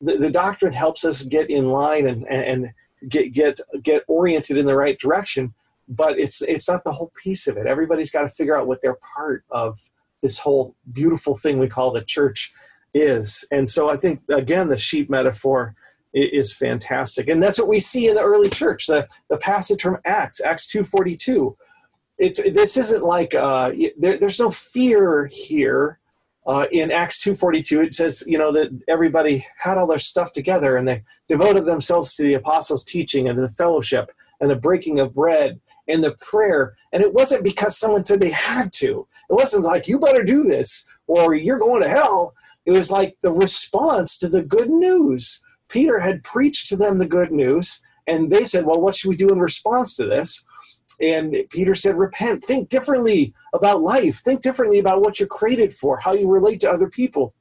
The, 0.00 0.16
the 0.16 0.30
doctrine 0.30 0.72
helps 0.72 1.04
us 1.04 1.22
get 1.22 1.50
in 1.50 1.68
line 1.68 2.06
and, 2.06 2.26
and 2.26 2.70
get 3.08 3.32
get 3.32 3.60
get 3.82 4.02
oriented 4.08 4.56
in 4.56 4.66
the 4.66 4.76
right 4.76 4.98
direction 4.98 5.54
but 5.88 6.18
it's 6.18 6.42
it's 6.42 6.68
not 6.68 6.84
the 6.84 6.92
whole 6.92 7.12
piece 7.22 7.46
of 7.46 7.56
it. 7.56 7.66
Everybody's 7.66 8.10
got 8.10 8.22
to 8.22 8.28
figure 8.28 8.56
out 8.56 8.66
what 8.66 8.80
their 8.82 8.96
part 9.16 9.44
of 9.50 9.90
this 10.22 10.38
whole 10.38 10.74
beautiful 10.92 11.36
thing 11.36 11.58
we 11.58 11.68
call 11.68 11.92
the 11.92 12.02
church 12.02 12.52
is. 12.94 13.46
And 13.50 13.68
so 13.68 13.90
i 13.90 13.96
think 13.96 14.22
again 14.28 14.68
the 14.68 14.76
sheep 14.76 15.10
metaphor 15.10 15.74
is 16.16 16.52
fantastic. 16.52 17.28
And 17.28 17.42
that's 17.42 17.58
what 17.58 17.68
we 17.68 17.78
see 17.78 18.08
in 18.08 18.14
the 18.14 18.22
early 18.22 18.48
church. 18.48 18.86
The, 18.86 19.06
the 19.28 19.36
passage 19.36 19.82
from 19.82 19.98
Acts, 20.04 20.40
Acts 20.40 20.66
2.42. 20.72 21.54
It's, 22.18 22.42
this 22.42 22.76
isn't 22.78 23.02
like, 23.02 23.34
uh, 23.34 23.72
there, 23.98 24.18
there's 24.18 24.40
no 24.40 24.50
fear 24.50 25.26
here. 25.26 25.98
Uh, 26.46 26.66
in 26.70 26.92
Acts 26.92 27.22
2.42, 27.24 27.86
it 27.86 27.92
says, 27.92 28.22
you 28.26 28.38
know, 28.38 28.52
that 28.52 28.70
everybody 28.88 29.44
had 29.58 29.76
all 29.76 29.86
their 29.86 29.98
stuff 29.98 30.32
together 30.32 30.76
and 30.76 30.86
they 30.86 31.02
devoted 31.28 31.66
themselves 31.66 32.14
to 32.14 32.22
the 32.22 32.34
apostles' 32.34 32.84
teaching 32.84 33.28
and 33.28 33.42
the 33.42 33.48
fellowship 33.48 34.12
and 34.40 34.48
the 34.48 34.56
breaking 34.56 35.00
of 35.00 35.12
bread 35.12 35.60
and 35.88 36.04
the 36.04 36.12
prayer. 36.12 36.76
And 36.92 37.02
it 37.02 37.12
wasn't 37.12 37.42
because 37.42 37.76
someone 37.76 38.04
said 38.04 38.20
they 38.20 38.30
had 38.30 38.72
to. 38.74 39.08
It 39.28 39.34
wasn't 39.34 39.64
like, 39.64 39.88
you 39.88 39.98
better 39.98 40.22
do 40.22 40.44
this 40.44 40.86
or 41.08 41.34
you're 41.34 41.58
going 41.58 41.82
to 41.82 41.88
hell. 41.88 42.34
It 42.64 42.70
was 42.70 42.90
like 42.90 43.16
the 43.22 43.32
response 43.32 44.16
to 44.18 44.28
the 44.28 44.42
good 44.42 44.70
news 44.70 45.40
Peter 45.68 46.00
had 46.00 46.24
preached 46.24 46.68
to 46.68 46.76
them 46.76 46.98
the 46.98 47.06
good 47.06 47.32
news, 47.32 47.80
and 48.06 48.30
they 48.30 48.44
said, 48.44 48.66
Well, 48.66 48.80
what 48.80 48.94
should 48.94 49.08
we 49.08 49.16
do 49.16 49.28
in 49.28 49.38
response 49.38 49.94
to 49.96 50.06
this? 50.06 50.44
And 51.00 51.36
Peter 51.50 51.74
said, 51.74 51.98
Repent, 51.98 52.44
think 52.44 52.68
differently 52.68 53.34
about 53.52 53.82
life, 53.82 54.18
think 54.18 54.42
differently 54.42 54.78
about 54.78 55.02
what 55.02 55.18
you're 55.18 55.28
created 55.28 55.72
for, 55.72 55.98
how 55.98 56.12
you 56.14 56.28
relate 56.28 56.60
to 56.60 56.70
other 56.70 56.88
people. 56.88 57.34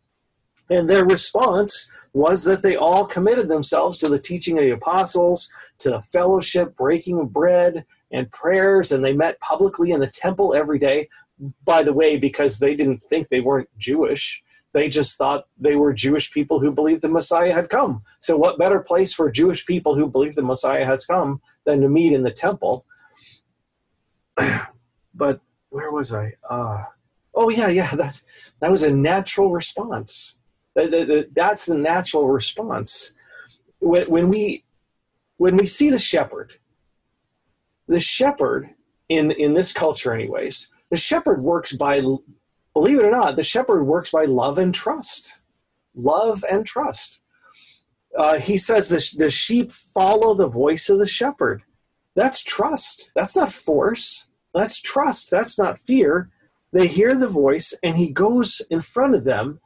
And 0.70 0.90
their 0.90 1.06
response 1.06 1.90
was 2.14 2.44
that 2.46 2.64
they 2.64 2.76
all 2.76 3.06
committed 3.06 3.50
themselves 3.50 3.98
to 4.00 4.10
the 4.10 4.20
teaching 4.20 4.58
of 4.58 4.64
the 4.64 4.72
apostles, 4.72 5.50
to 5.80 5.92
the 5.92 6.02
fellowship, 6.02 6.76
breaking 6.76 7.20
of 7.20 7.32
bread, 7.32 7.86
and 8.12 8.32
prayers, 8.32 8.92
and 8.92 9.04
they 9.04 9.14
met 9.14 9.40
publicly 9.40 9.92
in 9.92 10.00
the 10.00 10.08
temple 10.08 10.56
every 10.56 10.80
day. 10.80 11.08
By 11.66 11.84
the 11.84 11.94
way, 11.94 12.18
because 12.18 12.60
they 12.60 12.76
didn't 12.76 13.04
think 13.04 13.28
they 13.28 13.42
weren't 13.42 13.70
Jewish, 13.78 14.42
they 14.76 14.90
just 14.90 15.18
thought 15.18 15.48
they 15.58 15.78
were 15.78 15.94
Jewish 15.94 16.32
people 16.32 16.60
who 16.60 16.70
believed 16.70 17.02
the 17.02 17.08
Messiah 17.08 17.54
had 17.54 17.70
come. 17.70 18.04
So, 18.20 18.36
what 18.36 18.60
better 18.60 18.82
place 18.82 19.14
for 19.14 19.32
Jewish 19.32 19.66
people 19.66 19.96
who 19.96 20.06
believe 20.06 20.36
the 20.36 20.44
Messiah 20.44 20.86
has 20.86 21.06
come 21.06 21.42
than 21.64 21.80
to 21.80 21.88
meet 21.88 22.12
in 22.12 22.24
the 22.24 22.32
temple? 22.32 22.86
but 25.16 25.40
where 25.70 25.92
was 25.92 26.12
I? 26.12 26.34
Uh, 26.50 26.84
oh, 27.34 27.50
yeah, 27.50 27.70
yeah, 27.70 27.96
that, 27.96 28.22
that 28.60 28.70
was 28.70 28.84
a 28.84 28.92
natural 28.92 29.50
response. 29.50 30.38
That, 30.74 30.92
that, 30.92 31.30
that's 31.34 31.68
the 31.68 31.78
natural 31.78 32.28
response. 32.28 33.14
When, 33.80 34.04
when, 34.08 34.30
we, 34.30 34.66
when 35.38 35.56
we 35.56 35.68
see 35.68 35.90
the 35.90 35.98
shepherd, 35.98 36.56
the 37.88 38.02
shepherd, 38.02 38.72
in, 39.08 39.32
in 39.32 39.54
this 39.54 39.72
culture, 39.72 40.14
anyways, 40.14 40.70
the 40.90 40.98
shepherd 40.98 41.42
works 41.42 41.72
by 41.72 42.02
believe 42.76 43.00
it 43.00 43.06
or 43.06 43.12
not, 43.12 43.38
the 43.38 43.44
shepherd 43.44 43.86
works 43.86 44.12
by 44.12 44.26
love 44.26 44.60
and 44.60 44.76
trust. 44.76 45.40
Love 45.96 46.44
and 46.52 46.66
trust. 46.66 47.22
Uh, 48.16 48.38
he 48.38 48.58
says 48.58 48.90
the, 48.90 49.16
the 49.18 49.32
sheep 49.32 49.72
follow 49.72 50.36
the 50.36 50.48
voice 50.48 50.90
of 50.90 51.00
the 51.00 51.08
shepherd. 51.08 51.64
That's 52.16 52.44
trust. 52.44 53.14
That's 53.16 53.36
not 53.36 53.52
force. 53.52 54.28
That's 54.54 54.82
trust. 54.82 55.32
That's 55.32 55.58
not 55.58 55.80
fear. 55.80 56.30
They 56.74 56.88
hear 56.88 57.16
the 57.16 57.30
voice, 57.30 57.74
and 57.82 57.96
he 57.96 58.12
goes 58.12 58.62
in 58.70 58.82
front 58.82 59.16
of 59.16 59.24
them 59.24 59.62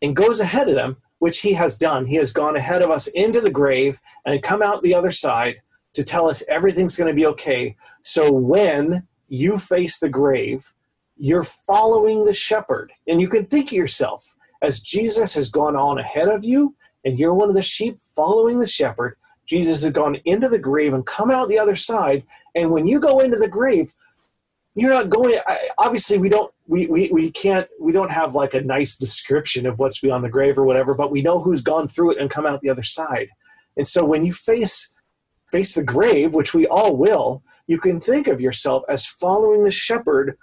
and 0.00 0.16
goes 0.16 0.40
ahead 0.40 0.68
of 0.68 0.74
them, 0.74 0.96
which 1.18 1.40
he 1.40 1.52
has 1.52 1.76
done. 1.76 2.06
He 2.06 2.16
has 2.16 2.32
gone 2.32 2.56
ahead 2.56 2.82
of 2.82 2.90
us 2.90 3.06
into 3.08 3.42
the 3.42 3.50
grave 3.50 4.00
and 4.24 4.42
come 4.42 4.62
out 4.62 4.82
the 4.82 4.94
other 4.94 5.10
side 5.10 5.60
to 5.92 6.02
tell 6.02 6.28
us 6.28 6.42
everything's 6.48 6.96
going 6.96 7.08
to 7.08 7.14
be 7.14 7.26
okay. 7.26 7.76
So 8.00 8.32
when 8.32 9.06
you 9.28 9.58
face 9.58 9.98
the 9.98 10.08
grave, 10.08 10.72
you're 11.16 11.44
following 11.44 12.24
the 12.24 12.34
shepherd. 12.34 12.92
And 13.06 13.20
you 13.20 13.28
can 13.28 13.46
think 13.46 13.68
of 13.68 13.78
yourself 13.78 14.34
as 14.62 14.80
Jesus 14.80 15.34
has 15.34 15.48
gone 15.48 15.76
on 15.76 15.98
ahead 15.98 16.28
of 16.28 16.44
you, 16.44 16.74
and 17.04 17.18
you're 17.18 17.34
one 17.34 17.48
of 17.48 17.54
the 17.54 17.62
sheep 17.62 17.98
following 17.98 18.58
the 18.58 18.66
shepherd. 18.66 19.16
Jesus 19.46 19.82
has 19.82 19.92
gone 19.92 20.16
into 20.24 20.48
the 20.48 20.58
grave 20.58 20.94
and 20.94 21.04
come 21.04 21.30
out 21.30 21.48
the 21.48 21.58
other 21.58 21.76
side. 21.76 22.24
And 22.54 22.70
when 22.70 22.86
you 22.86 22.98
go 22.98 23.20
into 23.20 23.36
the 23.36 23.48
grave, 23.48 23.92
you're 24.74 24.90
not 24.90 25.08
going 25.08 25.38
obviously 25.78 26.18
we 26.18 26.28
don't 26.28 26.52
we, 26.66 26.86
we, 26.86 27.10
we 27.12 27.30
can't 27.30 27.68
we 27.80 27.92
don't 27.92 28.10
have 28.10 28.34
like 28.34 28.54
a 28.54 28.60
nice 28.60 28.96
description 28.96 29.66
of 29.66 29.78
what's 29.78 30.00
beyond 30.00 30.24
the 30.24 30.30
grave 30.30 30.58
or 30.58 30.64
whatever 30.64 30.94
but 30.94 31.10
we 31.10 31.22
know 31.22 31.38
who's 31.38 31.60
gone 31.60 31.86
through 31.86 32.12
it 32.12 32.18
and 32.18 32.30
come 32.30 32.46
out 32.46 32.60
the 32.60 32.70
other 32.70 32.82
side 32.82 33.28
and 33.76 33.86
so 33.86 34.04
when 34.04 34.24
you 34.24 34.32
face 34.32 34.92
face 35.52 35.74
the 35.74 35.84
grave 35.84 36.34
which 36.34 36.54
we 36.54 36.66
all 36.66 36.96
will 36.96 37.42
you 37.66 37.78
can 37.78 38.00
think 38.00 38.26
of 38.26 38.40
yourself 38.40 38.82
as 38.88 39.06
following 39.06 39.64
the 39.64 39.70
shepherd 39.70 40.36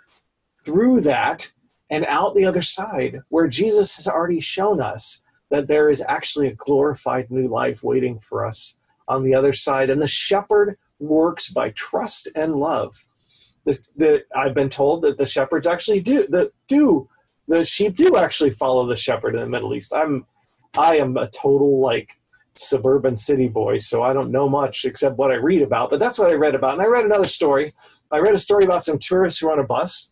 through 0.63 1.01
that 1.01 1.51
and 1.89 2.05
out 2.05 2.35
the 2.35 2.45
other 2.45 2.61
side, 2.61 3.21
where 3.29 3.47
Jesus 3.47 3.95
has 3.95 4.07
already 4.07 4.39
shown 4.39 4.81
us 4.81 5.23
that 5.49 5.67
there 5.67 5.89
is 5.89 6.03
actually 6.07 6.47
a 6.47 6.55
glorified 6.55 7.29
new 7.29 7.47
life 7.47 7.83
waiting 7.83 8.19
for 8.19 8.45
us 8.45 8.77
on 9.07 9.23
the 9.23 9.35
other 9.35 9.51
side. 9.51 9.89
And 9.89 10.01
the 10.01 10.07
shepherd 10.07 10.77
works 10.99 11.49
by 11.49 11.71
trust 11.71 12.29
and 12.35 12.55
love. 12.55 13.05
The, 13.65 13.79
the, 13.95 14.23
I've 14.35 14.55
been 14.55 14.69
told 14.69 15.01
that 15.01 15.17
the 15.17 15.25
shepherds 15.25 15.67
actually 15.67 15.99
do 15.99 16.25
that 16.27 16.51
do 16.67 17.09
the 17.47 17.65
sheep 17.65 17.95
do 17.95 18.17
actually 18.17 18.51
follow 18.51 18.87
the 18.87 18.95
shepherd 18.95 19.35
in 19.35 19.41
the 19.41 19.49
Middle 19.49 19.75
East. 19.75 19.93
I'm 19.93 20.25
I 20.77 20.97
am 20.97 21.17
a 21.17 21.27
total 21.27 21.79
like 21.79 22.17
suburban 22.55 23.17
city 23.17 23.49
boy, 23.49 23.77
so 23.77 24.01
I 24.01 24.13
don't 24.13 24.31
know 24.31 24.49
much 24.49 24.85
except 24.85 25.17
what 25.17 25.31
I 25.31 25.35
read 25.35 25.61
about. 25.61 25.91
But 25.91 25.99
that's 25.99 26.17
what 26.17 26.31
I 26.31 26.35
read 26.35 26.55
about. 26.55 26.73
And 26.73 26.81
I 26.81 26.85
read 26.85 27.05
another 27.05 27.27
story 27.27 27.73
I 28.11 28.19
read 28.19 28.35
a 28.35 28.39
story 28.39 28.65
about 28.65 28.83
some 28.83 28.99
tourists 28.99 29.39
who 29.39 29.47
were 29.47 29.53
on 29.53 29.59
a 29.59 29.63
bus. 29.63 30.11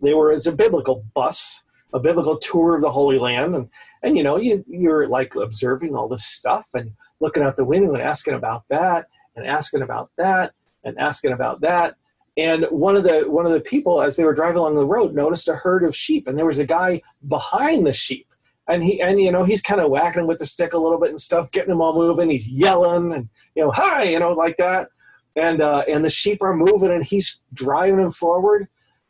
They 0.00 0.14
were 0.14 0.32
it's 0.32 0.46
a 0.46 0.52
biblical 0.52 1.04
bus, 1.14 1.62
a 1.92 2.00
biblical 2.00 2.38
tour 2.38 2.76
of 2.76 2.82
the 2.82 2.90
Holy 2.90 3.18
Land, 3.18 3.54
and 3.54 3.68
and 4.02 4.16
you 4.16 4.22
know 4.22 4.36
you 4.36 4.64
you're 4.68 5.06
like 5.06 5.34
observing 5.34 5.94
all 5.94 6.08
this 6.08 6.24
stuff 6.24 6.68
and 6.74 6.92
looking 7.20 7.42
out 7.42 7.56
the 7.56 7.64
window 7.64 7.92
and 7.92 8.02
asking 8.02 8.34
about 8.34 8.64
that 8.68 9.06
and 9.36 9.46
asking 9.46 9.82
about 9.82 10.10
that 10.16 10.52
and 10.84 10.98
asking 10.98 11.32
about 11.32 11.60
that. 11.60 11.96
And 12.36 12.64
one 12.70 12.96
of 12.96 13.02
the 13.04 13.30
one 13.30 13.46
of 13.46 13.52
the 13.52 13.60
people, 13.60 14.00
as 14.00 14.16
they 14.16 14.24
were 14.24 14.34
driving 14.34 14.58
along 14.58 14.76
the 14.76 14.86
road, 14.86 15.14
noticed 15.14 15.48
a 15.48 15.56
herd 15.56 15.84
of 15.84 15.96
sheep, 15.96 16.26
and 16.26 16.38
there 16.38 16.46
was 16.46 16.58
a 16.58 16.66
guy 16.66 17.02
behind 17.26 17.86
the 17.86 17.92
sheep 17.92 18.26
and 18.70 18.84
he 18.84 19.00
and 19.00 19.20
you 19.20 19.32
know 19.32 19.44
he's 19.44 19.60
kind 19.60 19.80
of 19.80 19.90
whacking 19.90 20.22
him 20.22 20.28
with 20.28 20.38
the 20.38 20.46
stick 20.46 20.72
a 20.72 20.78
little 20.78 20.98
bit 20.98 21.10
and 21.10 21.20
stuff, 21.20 21.50
getting 21.50 21.70
them 21.70 21.80
all 21.80 21.94
moving. 21.94 22.30
He's 22.30 22.48
yelling 22.48 23.12
and 23.12 23.28
you 23.54 23.64
know 23.64 23.72
hi, 23.72 24.04
you 24.04 24.18
know 24.18 24.32
like 24.32 24.56
that, 24.58 24.88
and 25.36 25.60
uh, 25.60 25.84
and 25.88 26.04
the 26.04 26.10
sheep 26.10 26.40
are 26.40 26.54
moving 26.54 26.90
and 26.90 27.04
he's 27.04 27.40
driving 27.52 27.98
them 27.98 28.10
forward. 28.10 28.68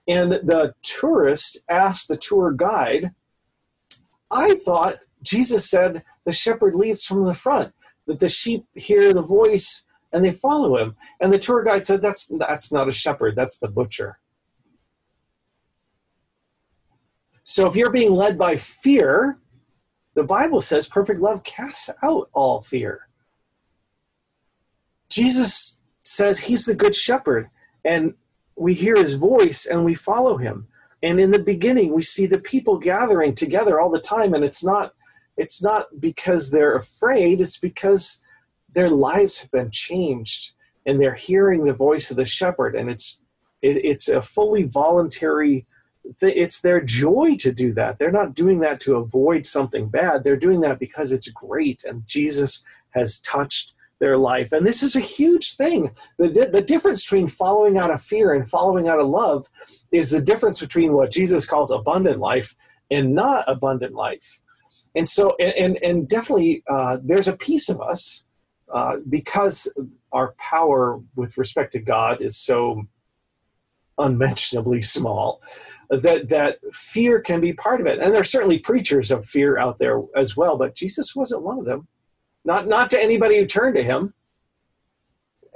And 0.09 0.33
the 0.33 0.75
tourist 0.83 1.59
asked 1.69 2.09
the 2.09 2.17
tour 2.17 2.53
guide, 2.53 3.15
"I 4.31 4.57
thought 4.57 5.01
Jesus 5.23 5.71
said 5.71 6.05
the 6.25 6.33
shepherd 6.33 6.75
leads 6.75 7.05
from 7.05 7.25
the 7.25 7.35
front, 7.35 7.75
that 8.07 8.19
the 8.19 8.29
sheep 8.29 8.67
hear 8.75 9.13
the 9.13 9.23
voice 9.23 9.85
and 10.13 10.25
they 10.25 10.33
follow 10.33 10.77
him." 10.79 10.97
And 11.21 11.33
the 11.33 11.39
tour 11.39 11.63
guide 11.63 11.87
said, 11.87 12.03
"That's 12.03 12.27
that's 12.39 12.73
not 12.73 12.89
a 12.89 12.93
shepherd, 12.93 13.37
that's 13.37 13.59
the 13.59 13.69
butcher." 13.69 14.19
So 17.45 17.67
if 17.67 17.77
you're 17.77 17.91
being 17.91 18.13
led 18.13 18.39
by 18.39 18.57
fear, 18.57 19.39
the 20.15 20.25
Bible 20.25 20.61
says 20.61 20.89
perfect 20.89 21.21
love 21.21 21.43
casts 21.43 21.91
out 22.03 22.31
all 22.33 22.63
fear. 22.63 23.09
Jesus 25.09 25.81
says 26.03 26.41
he's 26.41 26.65
the 26.65 26.75
good 26.75 26.95
shepherd, 26.95 27.51
and 27.85 28.15
we 28.61 28.75
hear 28.75 28.95
his 28.95 29.15
voice 29.15 29.65
and 29.65 29.85
we 29.85 29.95
follow 29.95 30.37
him. 30.37 30.69
And 31.03 31.19
in 31.19 31.31
the 31.31 31.43
beginning, 31.43 31.95
we 31.95 32.03
see 32.03 32.27
the 32.27 32.39
people 32.39 32.77
gathering 32.77 33.35
together 33.35 33.81
all 33.81 33.89
the 33.89 34.01
time, 34.01 34.35
and 34.35 34.45
it's 34.45 34.63
not 34.63 34.95
it's 35.37 35.63
not 35.63 35.99
because 35.99 36.51
they're 36.51 36.77
afraid, 36.77 37.41
it's 37.41 37.57
because 37.57 38.21
their 38.71 38.91
lives 38.91 39.41
have 39.41 39.51
been 39.51 39.71
changed 39.71 40.53
and 40.85 41.01
they're 41.01 41.15
hearing 41.15 41.65
the 41.65 41.73
voice 41.73 42.11
of 42.11 42.19
the 42.19 42.27
shepherd, 42.27 42.75
and 42.77 42.91
it's 42.91 43.23
it, 43.63 43.83
it's 43.83 44.09
a 44.09 44.21
fully 44.21 44.65
voluntary 44.65 45.67
it's 46.23 46.63
their 46.63 46.81
joy 46.81 47.37
to 47.37 47.53
do 47.53 47.73
that. 47.75 47.99
They're 47.99 48.11
not 48.11 48.35
doing 48.35 48.61
that 48.61 48.81
to 48.81 48.97
avoid 48.97 49.45
something 49.45 49.89
bad. 49.89 50.25
They're 50.25 50.35
doing 50.35 50.61
that 50.63 50.79
because 50.79 51.13
it's 51.13 51.29
great 51.29 51.85
and 51.85 52.07
Jesus 52.07 52.65
has 52.91 53.21
touched 53.21 53.75
their 54.01 54.19
life. 54.19 54.51
And 54.53 54.67
this 54.67 54.83
is 54.83 54.97
a 54.97 55.01
huge 55.01 55.55
thing. 55.57 55.95
The, 56.19 56.49
the 56.51 56.63
difference 56.63 57.05
between 57.05 57.29
following 57.29 57.79
out 57.79 57.91
of 57.91 58.03
fear 58.03 58.33
and 58.33 58.49
following 58.49 58.89
out 58.89 58.99
of 58.99 59.07
love 59.07 59.47
is 59.93 60.11
the 60.11 60.21
difference 60.21 60.59
between 60.59 60.95
what 60.95 61.13
Jesus 61.13 61.47
calls 61.47 61.71
abundant 61.71 62.19
life 62.19 62.57
and 62.91 63.15
not 63.15 63.45
abundant 63.47 63.95
life. 63.95 64.41
And 64.97 65.09
so, 65.09 65.37
and, 65.39 65.79
and, 65.85 66.09
definitely, 66.09 66.65
uh, 66.69 66.99
there's 67.03 67.29
a 67.29 67.37
piece 67.37 67.69
of 67.69 67.81
us 67.81 68.25
uh, 68.73 68.97
because 69.09 69.73
our 70.11 70.35
power 70.39 71.01
with 71.15 71.39
respect 71.39 71.73
to 71.73 71.79
God 71.79 72.21
is 72.21 72.37
so 72.37 72.87
unmentionably 73.99 74.83
small 74.83 75.43
that 75.91 76.29
that 76.29 76.59
fear 76.73 77.21
can 77.21 77.41
be 77.41 77.53
part 77.53 77.81
of 77.81 77.87
it 77.87 77.99
and 77.99 78.13
there 78.13 78.21
are 78.21 78.25
certainly 78.25 78.59
preachers 78.59 79.11
of 79.11 79.27
fear 79.27 79.59
out 79.59 79.79
there 79.79 80.01
as 80.17 80.35
well 80.35 80.57
but 80.57 80.75
jesus 80.75 81.15
wasn't 81.15 81.43
one 81.43 81.59
of 81.59 81.67
them 81.67 81.87
not 82.45 82.67
not 82.67 82.91
to 82.91 83.03
anybody 83.03 83.39
who 83.39 83.47
turned 83.47 83.77
to 83.77 83.83
him. 83.83 84.15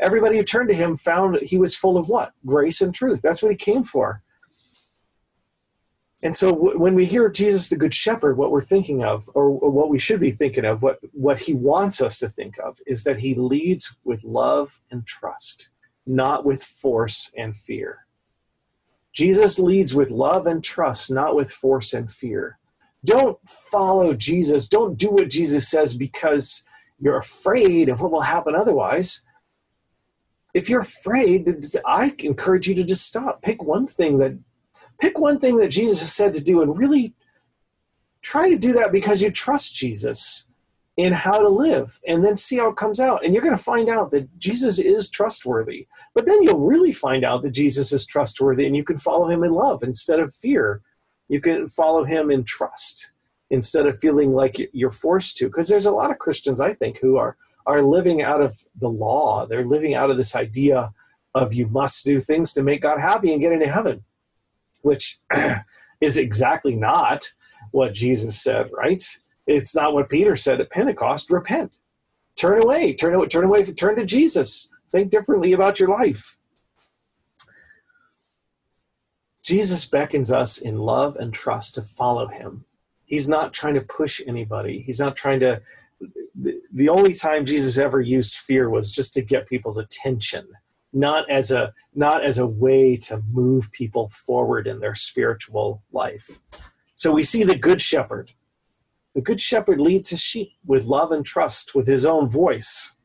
Everybody 0.00 0.36
who 0.36 0.42
turned 0.42 0.68
to 0.70 0.74
him 0.74 0.96
found 0.96 1.38
he 1.42 1.56
was 1.56 1.76
full 1.76 1.96
of 1.96 2.08
what? 2.08 2.32
Grace 2.44 2.80
and 2.80 2.94
truth. 2.94 3.22
That's 3.22 3.42
what 3.42 3.52
he 3.52 3.56
came 3.56 3.84
for. 3.84 4.22
And 6.22 6.34
so 6.34 6.50
w- 6.50 6.78
when 6.78 6.94
we 6.94 7.04
hear 7.04 7.28
jesus 7.28 7.68
the 7.68 7.76
good 7.76 7.92
shepherd 7.92 8.38
what 8.38 8.50
we're 8.50 8.62
thinking 8.62 9.04
of 9.04 9.28
or, 9.34 9.44
or 9.44 9.70
what 9.70 9.90
we 9.90 9.98
should 9.98 10.20
be 10.20 10.30
thinking 10.30 10.64
of 10.64 10.82
what 10.82 10.98
what 11.12 11.40
he 11.40 11.52
wants 11.52 12.00
us 12.00 12.18
to 12.20 12.30
think 12.30 12.58
of 12.58 12.78
is 12.86 13.04
that 13.04 13.18
he 13.18 13.34
leads 13.34 13.96
with 14.04 14.24
love 14.24 14.80
and 14.90 15.06
trust 15.06 15.68
not 16.06 16.44
with 16.44 16.62
force 16.62 17.30
and 17.36 17.56
fear. 17.56 18.06
Jesus 19.12 19.58
leads 19.58 19.94
with 19.94 20.10
love 20.10 20.46
and 20.46 20.62
trust, 20.62 21.10
not 21.10 21.36
with 21.36 21.50
force 21.50 21.92
and 21.92 22.10
fear. 22.10 22.58
Don't 23.04 23.38
follow 23.48 24.14
Jesus. 24.14 24.68
Don't 24.68 24.98
do 24.98 25.10
what 25.10 25.30
Jesus 25.30 25.68
says 25.68 25.94
because 25.94 26.64
you're 27.04 27.18
afraid 27.18 27.90
of 27.90 28.00
what 28.00 28.10
will 28.10 28.22
happen 28.22 28.54
otherwise. 28.54 29.22
If 30.54 30.70
you're 30.70 30.80
afraid, 30.80 31.46
I 31.84 32.14
encourage 32.20 32.66
you 32.66 32.74
to 32.76 32.82
just 32.82 33.06
stop. 33.06 33.42
Pick 33.42 33.62
one 33.62 33.86
thing 33.86 34.16
that 34.18 34.38
pick 34.98 35.18
one 35.18 35.38
thing 35.38 35.58
that 35.58 35.68
Jesus 35.68 36.00
has 36.00 36.14
said 36.14 36.32
to 36.32 36.40
do 36.40 36.62
and 36.62 36.78
really 36.78 37.12
try 38.22 38.48
to 38.48 38.56
do 38.56 38.72
that 38.72 38.90
because 38.90 39.20
you 39.20 39.30
trust 39.30 39.74
Jesus 39.74 40.48
in 40.96 41.12
how 41.12 41.42
to 41.42 41.48
live 41.48 42.00
and 42.08 42.24
then 42.24 42.36
see 42.36 42.56
how 42.56 42.70
it 42.70 42.76
comes 42.76 42.98
out. 42.98 43.22
And 43.22 43.34
you're 43.34 43.42
going 43.42 43.56
to 43.56 43.62
find 43.62 43.90
out 43.90 44.10
that 44.12 44.38
Jesus 44.38 44.78
is 44.78 45.10
trustworthy. 45.10 45.86
But 46.14 46.24
then 46.24 46.42
you'll 46.42 46.66
really 46.66 46.92
find 46.92 47.22
out 47.22 47.42
that 47.42 47.50
Jesus 47.50 47.92
is 47.92 48.06
trustworthy 48.06 48.64
and 48.64 48.74
you 48.74 48.84
can 48.84 48.96
follow 48.96 49.28
him 49.28 49.44
in 49.44 49.52
love 49.52 49.82
instead 49.82 50.20
of 50.20 50.32
fear. 50.32 50.80
You 51.28 51.42
can 51.42 51.68
follow 51.68 52.04
him 52.04 52.30
in 52.30 52.44
trust 52.44 53.10
instead 53.54 53.86
of 53.86 53.98
feeling 53.98 54.32
like 54.32 54.60
you're 54.72 54.90
forced 54.90 55.36
to. 55.38 55.46
Because 55.46 55.68
there's 55.68 55.86
a 55.86 55.90
lot 55.90 56.10
of 56.10 56.18
Christians, 56.18 56.60
I 56.60 56.74
think, 56.74 56.98
who 56.98 57.16
are, 57.16 57.36
are 57.66 57.82
living 57.82 58.22
out 58.22 58.42
of 58.42 58.54
the 58.78 58.90
law. 58.90 59.46
They're 59.46 59.64
living 59.64 59.94
out 59.94 60.10
of 60.10 60.16
this 60.16 60.36
idea 60.36 60.92
of 61.34 61.54
you 61.54 61.66
must 61.68 62.04
do 62.04 62.20
things 62.20 62.52
to 62.52 62.62
make 62.62 62.82
God 62.82 63.00
happy 63.00 63.32
and 63.32 63.40
get 63.40 63.52
into 63.52 63.68
heaven, 63.68 64.04
which 64.82 65.18
is 66.00 66.16
exactly 66.16 66.76
not 66.76 67.24
what 67.70 67.94
Jesus 67.94 68.40
said, 68.40 68.70
right? 68.72 69.02
It's 69.46 69.74
not 69.74 69.94
what 69.94 70.08
Peter 70.08 70.36
said 70.36 70.60
at 70.60 70.70
Pentecost. 70.70 71.30
Repent, 71.30 71.72
turn 72.36 72.62
away, 72.62 72.94
turn 72.94 73.14
away, 73.14 73.26
turn 73.26 73.44
away, 73.44 73.62
turn 73.64 73.96
to 73.96 74.04
Jesus. 74.04 74.70
Think 74.92 75.10
differently 75.10 75.52
about 75.52 75.80
your 75.80 75.88
life. 75.88 76.38
Jesus 79.42 79.84
beckons 79.84 80.32
us 80.32 80.56
in 80.56 80.78
love 80.78 81.16
and 81.16 81.34
trust 81.34 81.74
to 81.74 81.82
follow 81.82 82.28
him. 82.28 82.64
He's 83.14 83.28
not 83.28 83.52
trying 83.52 83.74
to 83.74 83.80
push 83.80 84.20
anybody. 84.26 84.80
He's 84.80 85.00
not 85.00 85.16
trying 85.16 85.40
to. 85.40 85.62
The 86.72 86.88
only 86.88 87.14
time 87.14 87.46
Jesus 87.46 87.78
ever 87.78 88.00
used 88.00 88.34
fear 88.34 88.68
was 88.68 88.92
just 88.92 89.12
to 89.14 89.22
get 89.22 89.46
people's 89.46 89.78
attention, 89.78 90.48
not 90.92 91.30
as 91.30 91.50
a 91.50 91.72
not 91.94 92.24
as 92.24 92.38
a 92.38 92.46
way 92.46 92.96
to 93.08 93.22
move 93.30 93.70
people 93.72 94.08
forward 94.08 94.66
in 94.66 94.80
their 94.80 94.94
spiritual 94.94 95.82
life. 95.92 96.40
So 96.94 97.12
we 97.12 97.22
see 97.22 97.44
the 97.44 97.56
good 97.56 97.80
shepherd 97.80 98.32
the 99.14 99.20
Good 99.20 99.40
Shepherd 99.40 99.80
leads 99.80 100.10
his 100.10 100.20
sheep 100.20 100.50
with 100.66 100.86
love 100.86 101.12
and 101.12 101.24
trust 101.24 101.74
with 101.74 101.86
his 101.86 102.04
own 102.04 102.26
voice. 102.26 102.96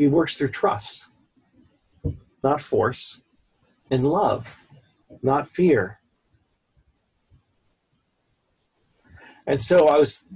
He 0.00 0.08
works 0.08 0.38
through 0.38 0.48
trust, 0.48 1.12
not 2.42 2.62
force, 2.62 3.20
and 3.90 4.02
love, 4.02 4.58
not 5.22 5.46
fear. 5.46 6.00
And 9.46 9.60
so 9.60 9.88
I 9.88 9.98
was 9.98 10.32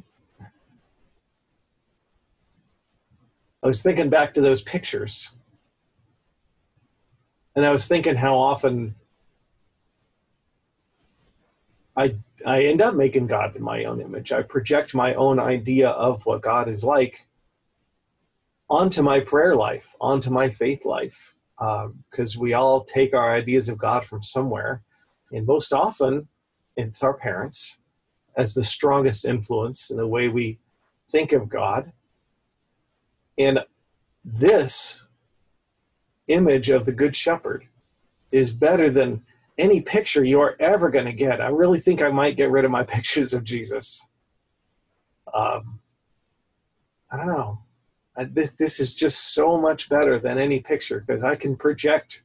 I 3.63 3.67
was 3.67 3.83
thinking 3.83 4.11
back 4.11 4.35
to 4.35 4.43
those 4.43 4.61
pictures 4.61 5.33
and 7.57 7.65
I 7.65 7.73
was 7.73 7.89
thinking 7.89 8.17
how 8.17 8.37
often 8.37 8.97
I 11.97 12.17
I 12.45 12.65
end 12.65 12.83
up 12.83 12.95
making 12.95 13.29
God 13.29 13.57
in 13.57 13.63
my 13.63 13.85
own 13.85 14.03
image. 14.03 14.31
I 14.31 14.43
project 14.43 14.95
my 14.95 15.15
own 15.15 15.41
idea 15.41 15.89
of 15.89 16.27
what 16.27 16.43
God 16.43 16.69
is 16.69 16.85
like 16.85 17.29
onto 18.69 19.03
my 19.03 19.21
prayer 19.21 19.57
life, 19.57 19.95
onto 20.01 20.31
my 20.31 20.51
faith 20.51 20.85
life, 20.85 21.35
because 21.59 22.37
uh, 22.37 22.41
we 22.41 22.53
all 22.53 22.83
take 22.85 23.15
our 23.15 23.31
ideas 23.31 23.69
of 23.69 23.79
God 23.79 24.05
from 24.05 24.23
somewhere, 24.23 24.83
and 25.33 25.47
most 25.47 25.73
often 25.73 26.29
it's 26.77 27.03
our 27.03 27.15
parents 27.15 27.79
as 28.37 28.55
the 28.55 28.65
strongest 28.65 29.25
influence 29.25 29.91
in 29.91 29.97
the 29.97 30.07
way 30.07 30.29
we 30.29 30.59
think 31.09 31.33
of 31.33 31.49
God. 31.49 31.93
And 33.39 33.61
this 34.25 35.07
image 36.29 36.71
of 36.71 36.85
the 36.85 36.93
Good 36.93 37.15
Shepherd 37.15 37.69
is 38.33 38.51
better 38.51 38.91
than 38.91 39.23
any 39.57 39.81
picture 39.81 40.25
you're 40.25 40.57
ever 40.59 40.91
going 40.91 41.05
to 41.05 41.13
get. 41.13 41.41
I 41.41 41.49
really 41.49 41.79
think 41.79 42.03
I 42.03 42.09
might 42.09 42.37
get 42.37 42.51
rid 42.51 42.65
of 42.65 42.71
my 42.71 42.83
pictures 42.95 43.33
of 43.35 43.45
Jesus. 43.45 44.09
Um, 45.33 45.81
I 47.11 47.17
don't 47.17 47.29
know. 47.29 47.64
This 48.17 48.53
this 48.53 48.81
is 48.81 48.95
just 48.95 49.35
so 49.35 49.61
much 49.61 49.89
better 49.89 50.19
than 50.19 50.39
any 50.39 50.61
picture 50.61 51.01
because 51.01 51.25
I 51.25 51.35
can 51.35 51.57
project, 51.57 52.25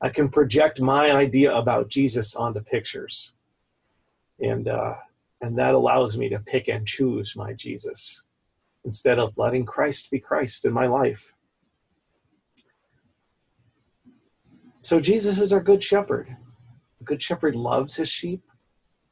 I 0.00 0.10
can 0.10 0.28
project 0.28 0.80
my 0.80 1.10
idea 1.10 1.54
about 1.54 1.88
Jesus 1.88 2.36
onto 2.36 2.60
pictures, 2.60 3.34
and 4.38 4.68
uh, 4.68 4.96
And 5.42 5.58
that 5.58 5.74
allows 5.74 6.16
me 6.16 6.28
to 6.28 6.38
pick 6.38 6.68
and 6.68 6.86
choose 6.86 7.34
my 7.34 7.52
Jesus 7.52 8.22
instead 8.84 9.18
of 9.18 9.36
letting 9.36 9.66
Christ 9.66 10.10
be 10.10 10.20
Christ 10.20 10.64
in 10.64 10.72
my 10.72 10.86
life. 10.86 11.34
So 14.82 15.00
Jesus 15.00 15.40
is 15.40 15.52
our 15.52 15.60
good 15.60 15.82
shepherd. 15.82 16.36
The 16.98 17.04
good 17.04 17.22
shepherd 17.22 17.56
loves 17.56 17.96
his 17.96 18.08
sheep. 18.08 18.42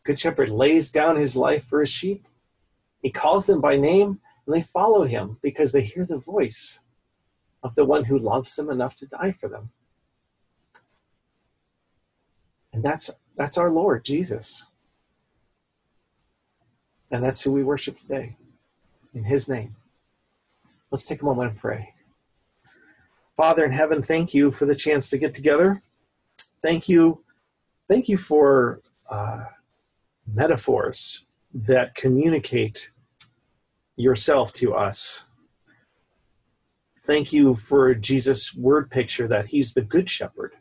Good 0.04 0.20
shepherd 0.20 0.50
lays 0.50 0.90
down 0.90 1.16
his 1.16 1.35
life 1.37 1.64
for 1.64 1.80
his 1.80 1.90
sheep. 1.90 2.26
He 3.02 3.11
calls 3.11 3.46
them 3.46 3.61
by 3.61 3.76
name 3.76 4.20
and 4.50 4.56
they 4.56 4.66
follow 4.66 5.04
him 5.04 5.38
because 5.42 5.70
they 5.70 5.80
hear 5.80 6.04
the 6.04 6.18
voice 6.18 6.80
of 7.62 7.76
the 7.76 7.84
one 7.84 8.06
who 8.06 8.18
loves 8.18 8.56
them 8.56 8.68
enough 8.68 8.96
to 8.96 9.06
die 9.06 9.30
for 9.30 9.48
them. 9.48 9.70
And 12.72 12.82
that's 12.82 13.12
that's 13.36 13.56
our 13.56 13.70
Lord 13.70 14.04
Jesus. 14.04 14.66
And 17.12 17.22
that's 17.22 17.42
who 17.42 17.52
we 17.52 17.62
worship 17.62 17.96
today. 17.96 18.36
In 19.14 19.22
his 19.22 19.48
name. 19.48 19.76
Let's 20.90 21.04
take 21.04 21.22
a 21.22 21.24
moment 21.24 21.52
and 21.52 21.60
pray. 21.60 21.94
Father 23.36 23.64
in 23.64 23.70
heaven, 23.70 24.02
thank 24.02 24.34
you 24.34 24.50
for 24.50 24.66
the 24.66 24.74
chance 24.74 25.08
to 25.10 25.18
get 25.18 25.32
together. 25.32 25.80
Thank 26.60 26.88
you. 26.88 27.22
Thank 27.88 28.08
you 28.08 28.16
for 28.16 28.80
uh, 29.08 29.44
metaphors 30.26 31.24
that 31.54 31.94
communicate 31.94 32.90
yourself 34.00 34.52
to 34.54 34.74
us. 34.74 35.26
Thank 36.98 37.32
you 37.32 37.54
for 37.54 37.94
Jesus' 37.94 38.54
word 38.54 38.90
picture 38.90 39.26
that 39.28 39.46
he's 39.46 39.74
the 39.74 39.82
good 39.82 40.10
shepherd, 40.10 40.54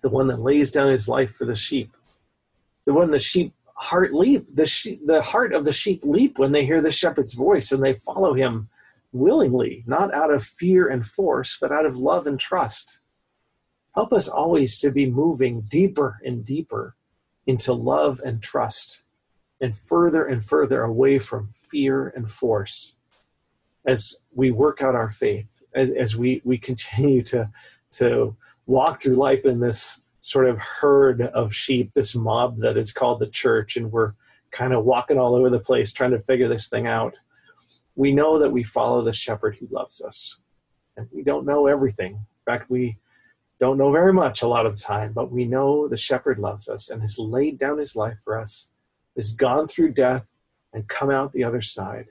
the 0.00 0.08
one 0.08 0.26
that 0.28 0.40
lays 0.40 0.70
down 0.70 0.90
his 0.90 1.08
life 1.08 1.34
for 1.34 1.44
the 1.44 1.56
sheep, 1.56 1.96
the 2.86 2.94
one 2.94 3.10
the 3.10 3.18
sheep 3.18 3.52
heart 3.76 4.14
leap, 4.14 4.46
the, 4.54 4.66
sheep, 4.66 5.00
the 5.04 5.22
heart 5.22 5.52
of 5.52 5.64
the 5.64 5.72
sheep 5.72 6.00
leap 6.04 6.38
when 6.38 6.52
they 6.52 6.64
hear 6.64 6.80
the 6.80 6.92
shepherd's 6.92 7.34
voice 7.34 7.72
and 7.72 7.82
they 7.82 7.92
follow 7.92 8.34
him 8.34 8.68
willingly, 9.12 9.84
not 9.86 10.14
out 10.14 10.32
of 10.32 10.44
fear 10.44 10.88
and 10.88 11.04
force, 11.04 11.58
but 11.60 11.72
out 11.72 11.86
of 11.86 11.96
love 11.96 12.26
and 12.26 12.38
trust. 12.38 13.00
Help 13.94 14.12
us 14.12 14.28
always 14.28 14.78
to 14.78 14.90
be 14.90 15.10
moving 15.10 15.62
deeper 15.62 16.20
and 16.24 16.44
deeper 16.44 16.96
into 17.46 17.72
love 17.72 18.20
and 18.24 18.42
trust 18.42 19.03
and 19.60 19.74
further 19.74 20.24
and 20.24 20.44
further 20.44 20.82
away 20.82 21.18
from 21.18 21.48
fear 21.48 22.08
and 22.08 22.30
force 22.30 22.98
as 23.86 24.16
we 24.34 24.50
work 24.50 24.82
out 24.82 24.94
our 24.94 25.10
faith, 25.10 25.62
as, 25.74 25.90
as 25.90 26.16
we, 26.16 26.40
we 26.44 26.58
continue 26.58 27.22
to, 27.22 27.50
to 27.90 28.36
walk 28.66 29.00
through 29.00 29.14
life 29.14 29.44
in 29.44 29.60
this 29.60 30.02
sort 30.20 30.46
of 30.46 30.58
herd 30.58 31.20
of 31.20 31.54
sheep, 31.54 31.92
this 31.92 32.14
mob 32.14 32.58
that 32.58 32.76
is 32.76 32.92
called 32.92 33.20
the 33.20 33.26
church, 33.26 33.76
and 33.76 33.92
we're 33.92 34.14
kind 34.50 34.72
of 34.72 34.84
walking 34.84 35.18
all 35.18 35.34
over 35.34 35.50
the 35.50 35.60
place 35.60 35.92
trying 35.92 36.12
to 36.12 36.20
figure 36.20 36.48
this 36.48 36.68
thing 36.68 36.86
out 36.86 37.18
we 37.96 38.12
know 38.12 38.38
that 38.38 38.50
we 38.50 38.62
follow 38.62 39.02
the 39.02 39.12
shepherd 39.12 39.56
who 39.56 39.68
loves 39.70 40.02
us. 40.02 40.40
And 40.96 41.08
we 41.12 41.22
don't 41.22 41.46
know 41.46 41.66
everything. 41.66 42.12
In 42.12 42.44
fact, 42.44 42.70
we 42.70 42.98
don't 43.60 43.78
know 43.78 43.92
very 43.92 44.12
much 44.12 44.42
a 44.42 44.48
lot 44.48 44.66
of 44.66 44.74
the 44.74 44.80
time, 44.80 45.12
but 45.12 45.30
we 45.30 45.44
know 45.44 45.88
the 45.88 45.96
shepherd 45.96 46.38
loves 46.38 46.68
us 46.68 46.90
and 46.90 47.00
has 47.00 47.18
laid 47.18 47.58
down 47.58 47.78
his 47.78 47.96
life 47.96 48.18
for 48.22 48.38
us, 48.38 48.70
has 49.16 49.32
gone 49.32 49.68
through 49.68 49.92
death 49.92 50.30
and 50.72 50.88
come 50.88 51.10
out 51.10 51.32
the 51.32 51.44
other 51.44 51.60
side. 51.60 52.06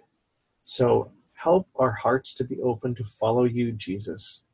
So 0.62 1.12
help 1.34 1.68
our 1.76 1.92
hearts 1.92 2.34
to 2.36 2.44
be 2.44 2.62
open 2.62 2.96
to 2.96 3.04
follow 3.04 3.44
you, 3.44 3.72
Jesus, 3.74 4.46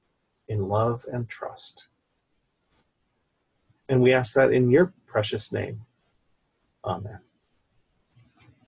in 0.47 0.67
love 0.67 1.05
and 1.11 1.29
trust. 1.29 1.89
And 3.87 4.01
we 4.01 4.13
ask 4.13 4.33
that 4.35 4.51
in 4.51 4.69
your 4.69 4.93
precious 5.05 5.51
name. 5.51 5.81
Amen. 6.83 7.19